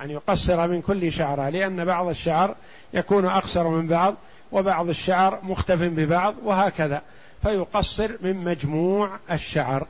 أن 0.01 0.11
يقصر 0.11 0.69
من 0.69 0.83
كل 0.83 1.13
شعرة 1.13 1.49
لأن 1.49 1.85
بعض 1.85 2.09
الشعر 2.09 2.55
يكون 2.95 3.27
أقصر 3.27 3.69
من 3.69 3.87
بعض 3.87 4.15
وبعض 4.53 4.89
الشعر 4.89 5.39
مختف 5.43 5.83
ببعض 5.83 6.35
وهكذا. 6.45 7.03
فيقصر 7.43 8.11
من 8.21 8.37
مجموع 8.37 9.19
الشعر. 9.31 9.87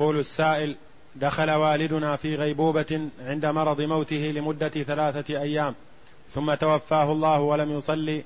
يقول 0.00 0.18
السائل 0.18 0.76
دخل 1.16 1.50
والدنا 1.50 2.16
في 2.16 2.34
غيبوبة 2.34 3.08
عند 3.26 3.46
مرض 3.46 3.80
موته 3.80 4.16
لمدة 4.16 4.68
ثلاثة 4.68 5.40
أيام 5.40 5.74
ثم 6.30 6.54
توفاه 6.54 7.12
الله 7.12 7.40
ولم 7.40 7.76
يصلي 7.76 8.22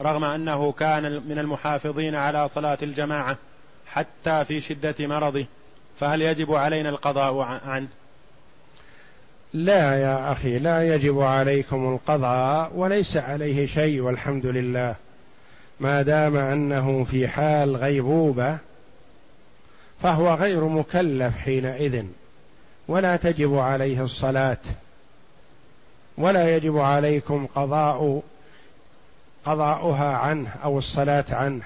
رغم 0.00 0.24
أنه 0.24 0.72
كان 0.72 1.22
من 1.28 1.38
المحافظين 1.38 2.14
على 2.14 2.48
صلاة 2.48 2.78
الجماعة 2.82 3.36
حتى 3.86 4.44
في 4.44 4.60
شدة 4.60 4.94
مرضه 5.00 5.46
فهل 5.98 6.22
يجب 6.22 6.54
علينا 6.54 6.88
القضاء 6.88 7.38
عنه؟ 7.64 7.88
لا 9.52 10.00
يا 10.00 10.32
أخي 10.32 10.58
لا 10.58 10.94
يجب 10.94 11.20
عليكم 11.20 11.94
القضاء 11.94 12.72
وليس 12.74 13.16
عليه 13.16 13.66
شيء 13.66 14.00
والحمد 14.00 14.46
لله. 14.46 14.94
ما 15.80 16.02
دام 16.02 16.36
أنه 16.36 17.04
في 17.04 17.28
حال 17.28 17.76
غيبوبة 17.76 18.69
فهو 20.02 20.34
غير 20.34 20.64
مكلف 20.64 21.38
حينئذ 21.38 22.04
ولا 22.88 23.16
تجب 23.16 23.58
عليه 23.58 24.04
الصلاة 24.04 24.58
ولا 26.18 26.56
يجب 26.56 26.78
عليكم 26.78 27.46
قضاء 27.46 28.22
قضاؤها 29.44 30.16
عنه 30.16 30.50
أو 30.64 30.78
الصلاة 30.78 31.24
عنه. 31.30 31.62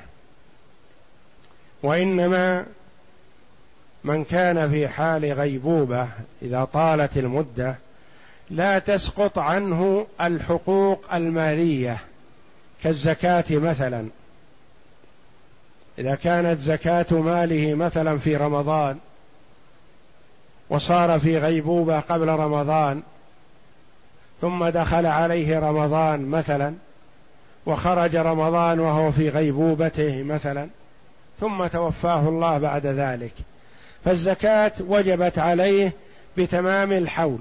وإنما 1.82 2.66
من 4.04 4.24
كان 4.24 4.70
في 4.70 4.88
حال 4.88 5.32
غيبوبة 5.32 6.08
إذا 6.42 6.64
طالت 6.64 7.16
المدة 7.16 7.76
لا 8.50 8.78
تسقط 8.78 9.38
عنه 9.38 10.06
الحقوق 10.20 11.14
المالية 11.14 11.98
كالزكاة 12.82 13.44
مثلا. 13.50 14.08
إذا 15.98 16.14
كانت 16.14 16.60
زكاة 16.60 17.06
ماله 17.10 17.74
مثلا 17.74 18.18
في 18.18 18.36
رمضان 18.36 18.96
وصار 20.70 21.18
في 21.18 21.38
غيبوبة 21.38 22.00
قبل 22.00 22.28
رمضان 22.28 23.02
ثم 24.40 24.64
دخل 24.68 25.06
عليه 25.06 25.58
رمضان 25.58 26.26
مثلا 26.26 26.74
وخرج 27.66 28.16
رمضان 28.16 28.80
وهو 28.80 29.12
في 29.12 29.28
غيبوبته 29.28 30.22
مثلا 30.22 30.68
ثم 31.40 31.66
توفاه 31.66 32.28
الله 32.28 32.58
بعد 32.58 32.86
ذلك 32.86 33.32
فالزكاة 34.04 34.72
وجبت 34.80 35.38
عليه 35.38 35.92
بتمام 36.36 36.92
الحول 36.92 37.38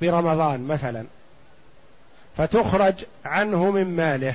برمضان 0.00 0.66
مثلا 0.66 1.04
فتخرج 2.36 2.94
عنه 3.24 3.70
من 3.70 3.96
ماله. 3.96 4.34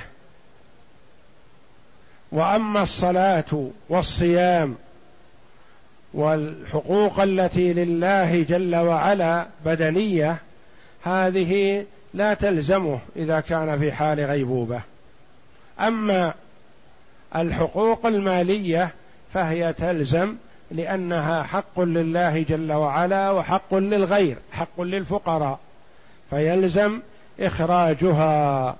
وأما 2.32 2.82
الصلاة 2.82 3.68
والصيام 3.88 4.74
والحقوق 6.14 7.20
التي 7.20 7.72
لله 7.72 8.42
جل 8.42 8.76
وعلا 8.76 9.46
بدنية 9.64 10.36
هذه 11.04 11.84
لا 12.14 12.34
تلزمه 12.34 12.98
إذا 13.16 13.40
كان 13.40 13.78
في 13.78 13.92
حال 13.92 14.20
غيبوبة. 14.20 14.80
أما 15.80 16.34
الحقوق 17.36 18.06
المالية 18.06 18.90
فهي 19.32 19.72
تلزم 19.72 20.34
لأنها 20.70 21.42
حق 21.42 21.80
لله 21.80 22.42
جل 22.42 22.72
وعلا 22.72 23.30
وحق 23.30 23.74
للغير 23.74 24.36
حق 24.52 24.80
للفقراء. 24.80 25.58
فيلزم 26.30 27.00
إخراجها. 27.40 28.76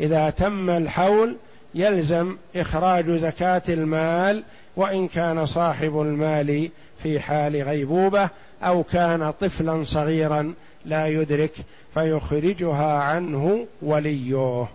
إذا 0.00 0.30
تم 0.30 0.70
الحول 0.70 1.36
يلزم 1.74 2.36
إخراج 2.56 3.10
زكاة 3.10 3.62
المال 3.68 4.42
وإن 4.76 5.08
كان 5.08 5.46
صاحب 5.46 6.00
المال 6.00 6.70
في 7.02 7.20
حال 7.20 7.62
غيبوبة 7.62 8.28
أو 8.62 8.82
كان 8.82 9.30
طفلا 9.30 9.84
صغيرا 9.84 10.54
لا 10.84 11.06
يدرك 11.06 11.52
فيخرجها 11.94 12.92
عنه 12.92 13.66
وليه. 13.82 14.66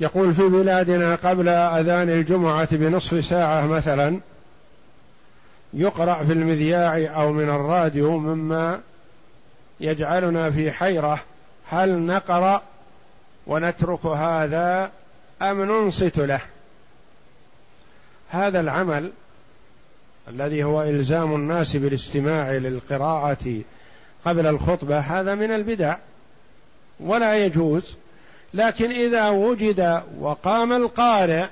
يقول 0.00 0.34
في 0.34 0.42
بلادنا 0.42 1.14
قبل 1.14 1.48
أذان 1.48 2.10
الجمعة 2.10 2.76
بنصف 2.76 3.24
ساعة 3.24 3.66
مثلا 3.66 4.20
يقرأ 5.74 6.24
في 6.24 6.32
المذياع 6.32 7.22
أو 7.22 7.32
من 7.32 7.48
الراديو 7.48 8.18
مما 8.18 8.80
يجعلنا 9.80 10.50
في 10.50 10.72
حيرة 10.72 11.20
هل 11.68 11.98
نقرأ 11.98 12.62
ونترك 13.46 14.06
هذا 14.06 14.90
أم 15.42 15.62
ننصت 15.64 16.18
له؟ 16.18 16.40
هذا 18.28 18.60
العمل 18.60 19.12
الذي 20.28 20.64
هو 20.64 20.82
إلزام 20.82 21.34
الناس 21.34 21.76
بالاستماع 21.76 22.52
للقراءة 22.52 23.60
قبل 24.24 24.46
الخطبة 24.46 24.98
هذا 24.98 25.34
من 25.34 25.50
البدع 25.50 25.96
ولا 27.00 27.44
يجوز 27.44 27.94
لكن 28.54 28.90
إذا 28.90 29.28
وجد 29.28 30.02
وقام 30.20 30.72
القارئ 30.72 31.46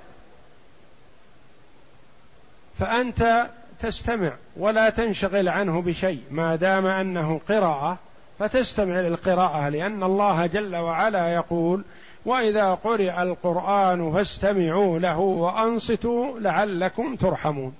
فأنت 2.78 3.46
تستمع 3.80 4.32
ولا 4.56 4.90
تنشغل 4.90 5.48
عنه 5.48 5.82
بشيء 5.82 6.20
ما 6.30 6.56
دام 6.56 6.86
أنه 6.86 7.40
قراءة 7.48 7.98
فتستمع 8.38 9.00
للقراءة 9.00 9.68
لأن 9.68 10.02
الله 10.02 10.46
جل 10.46 10.76
وعلا 10.76 11.34
يقول 11.34 11.84
وإذا 12.24 12.74
قرئ 12.74 13.22
القرآن 13.22 14.12
فاستمعوا 14.12 14.98
له 14.98 15.18
وأنصتوا 15.18 16.38
لعلكم 16.38 17.16
ترحمون 17.16 17.74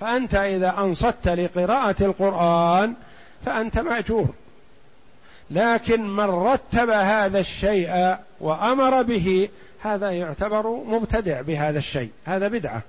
فأنت 0.00 0.34
إذا 0.34 0.74
أنصت 0.78 1.28
لقراءة 1.28 1.96
القرآن 2.00 2.94
فأنت 3.44 3.78
مأجور. 3.78 4.28
لكن 5.50 6.06
من 6.06 6.24
رتب 6.24 6.90
هذا 6.90 7.38
الشيء 7.38 8.16
وأمر 8.40 9.02
به 9.02 9.48
هذا 9.82 10.10
يعتبر 10.10 10.66
مبتدع 10.70 11.40
بهذا 11.40 11.78
الشيء. 11.78 12.10
هذا 12.24 12.48
بدعة. 12.48 12.82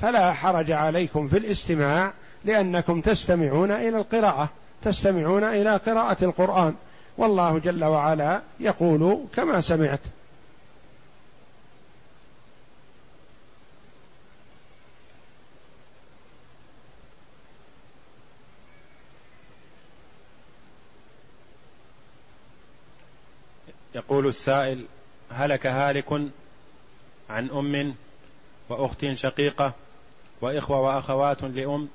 فلا 0.00 0.32
حرج 0.32 0.70
عليكم 0.70 1.28
في 1.28 1.38
الاستماع 1.38 2.12
لأنكم 2.44 3.00
تستمعون 3.00 3.70
إلى 3.70 3.98
القراءة 3.98 4.48
تستمعون 4.84 5.44
إلى 5.44 5.76
قراءة 5.76 6.24
القرآن. 6.24 6.74
والله 7.18 7.58
جل 7.58 7.84
وعلا 7.84 8.40
يقول 8.60 9.18
كما 9.36 9.60
سمعت. 9.60 10.00
يقول 23.94 24.26
السائل 24.26 24.84
هلك 25.30 25.66
هالك 25.66 26.12
عن 27.30 27.50
أم 27.50 27.94
وأخت 28.68 29.12
شقيقة 29.12 29.72
وإخوة 30.40 30.80
وأخوات 30.80 31.42
لأم 31.42 31.88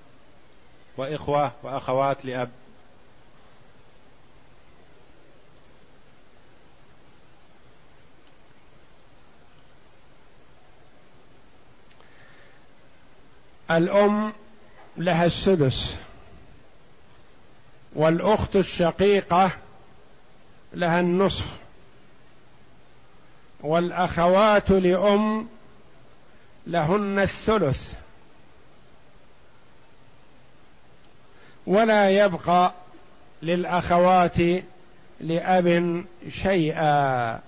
وإخوة 0.98 1.52
وأخوات 1.64 2.26
لأب. 2.26 2.50
الأم 13.72 14.34
لها 14.98 15.26
السدس 15.26 15.96
والأخت 17.96 18.56
الشقيقة 18.56 19.52
لها 20.74 21.00
النصف. 21.00 21.69
والأخوات 23.62 24.72
لأم 24.72 25.48
لهن 26.68 27.20
الثلث. 27.20 27.94
ولا 31.68 32.10
يبقى 32.10 32.74
للأخوات 33.42 34.38
لأب 35.20 36.06
شيئا. 36.30 37.40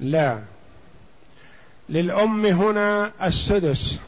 لا. 0.00 0.42
للأم 1.88 2.46
هنا 2.46 3.12
السدس. 3.22 3.98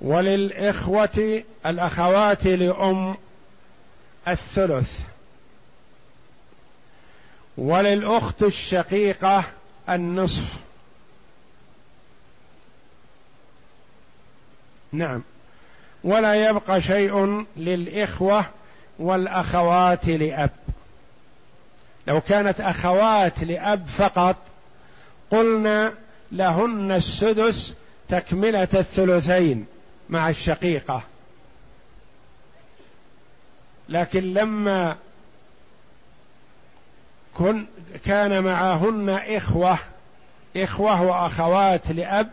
وللإخوة 0.00 1.42
الأخوات 1.66 2.46
لأم 2.46 3.16
الثلث. 4.28 5.00
وللأخت 7.56 8.42
الشقيقة 8.42 9.44
النصف. 9.88 10.54
نعم. 14.92 15.22
ولا 16.04 16.48
يبقى 16.48 16.82
شيء 16.82 17.44
للإخوة 17.56 18.46
والأخوات 18.98 20.06
لأب. 20.06 20.50
لو 22.06 22.20
كانت 22.20 22.60
أخوات 22.60 23.44
لأب 23.44 23.86
فقط 23.86 24.36
قلنا 25.30 25.94
لهن 26.32 26.92
السدس 26.92 27.74
تكملة 28.08 28.68
الثلثين 28.74 29.66
مع 30.08 30.28
الشقيقة. 30.28 31.02
لكن 33.88 34.34
لما 34.34 34.96
كن 37.34 37.66
كان 38.04 38.44
معهن 38.44 39.08
إخوة 39.10 39.78
إخوة 40.56 41.02
وأخوات 41.02 41.90
لأب 41.92 42.30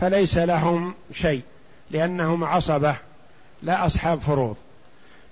فليس 0.00 0.38
لهم 0.38 0.94
شيء 1.12 1.42
لأنهم 1.90 2.44
عصبة 2.44 2.96
لا 3.62 3.86
أصحاب 3.86 4.20
فروض. 4.20 4.56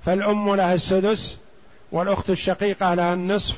فالأم 0.05 0.55
لها 0.55 0.75
السدس 0.75 1.39
والأخت 1.93 2.31
الشقيقة 2.31 2.95
لها 2.95 3.15
النصف 3.15 3.57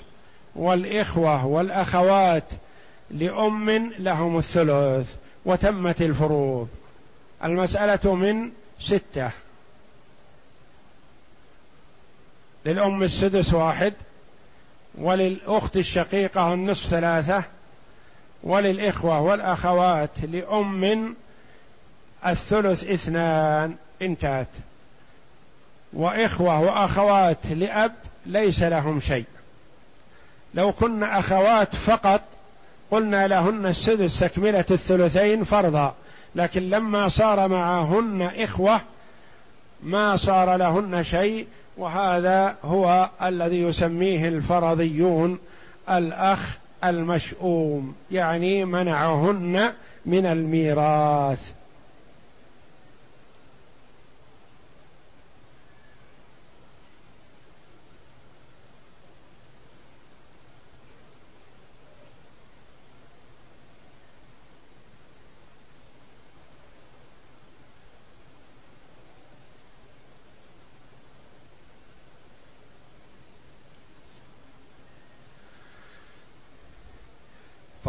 والإخوة 0.57 1.47
والأخوات 1.47 2.45
لأم 3.11 3.93
لهم 3.99 4.39
الثلث 4.39 5.17
وتمت 5.45 6.03
الفروض. 6.03 6.69
المسألة 7.45 8.15
من 8.15 8.51
ستة. 8.81 9.31
للأم 12.67 13.03
السدس 13.03 13.55
واحد 13.55 13.95
وللأخت 14.99 15.77
الشقيقة 15.77 16.55
النصف 16.55 16.87
ثلاثة 16.87 17.45
وللإخوة 18.43 19.21
والأخوات 19.21 20.11
لأم 20.23 21.15
الثلث 22.27 22.85
اثنان. 22.85 23.77
انتهت. 24.03 24.47
وإخوة 25.93 26.61
وأخوات 26.61 27.47
لأب 27.47 27.95
ليس 28.27 28.63
لهم 28.63 29.01
شيء. 29.01 29.25
لو 30.55 30.73
كن 30.73 31.03
أخوات 31.03 31.77
فقط 31.77 32.23
قلنا 32.91 33.29
لهن 33.29 33.67
السدس 33.67 34.21
تكملة 34.21 34.65
الثلثين 34.71 35.45
فرضا 35.45 35.95
لكن 36.35 36.71
لما 36.71 37.09
صار 37.09 37.49
معهن 37.49 38.23
إخوة 38.23 38.81
ما 39.83 40.17
صار 40.17 40.57
لهن 40.57 41.05
شيء 41.05 41.47
وهذا 41.77 42.57
هو 42.65 43.11
الذي 43.23 43.61
يسميه 43.63 44.29
الفرضيون 44.29 45.39
الأخ 45.91 46.59
المشؤوم 46.85 47.95
يعني 48.11 48.65
منعهن 48.65 49.73
من 50.07 50.27
الميراث. 50.27 51.53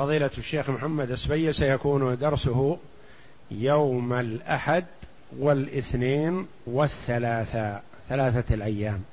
فضيلة 0.02 0.32
الشيخ 0.38 0.70
محمد 0.70 1.12
السبي 1.12 1.54
سيكون 1.54 2.18
درسه 2.18 2.78
يوم 3.52 4.14
الأحد 4.14 4.86
والاثنين 5.38 6.48
والثلاثاء 6.66 7.84
ثلاثة 8.10 8.56
الأيام. 8.56 9.04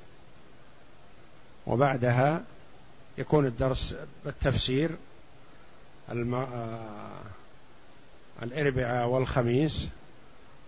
وبعدها 1.67 2.41
يكون 3.17 3.45
الدرس 3.45 3.95
بالتفسير 4.25 4.89
الم... 6.11 6.35
آه، 6.35 7.21
الأربعاء 8.43 9.07
والخميس 9.07 9.87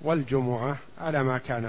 والجمعة 0.02 0.78
على 1.00 1.24
ما 1.24 1.38
كان 1.38 1.66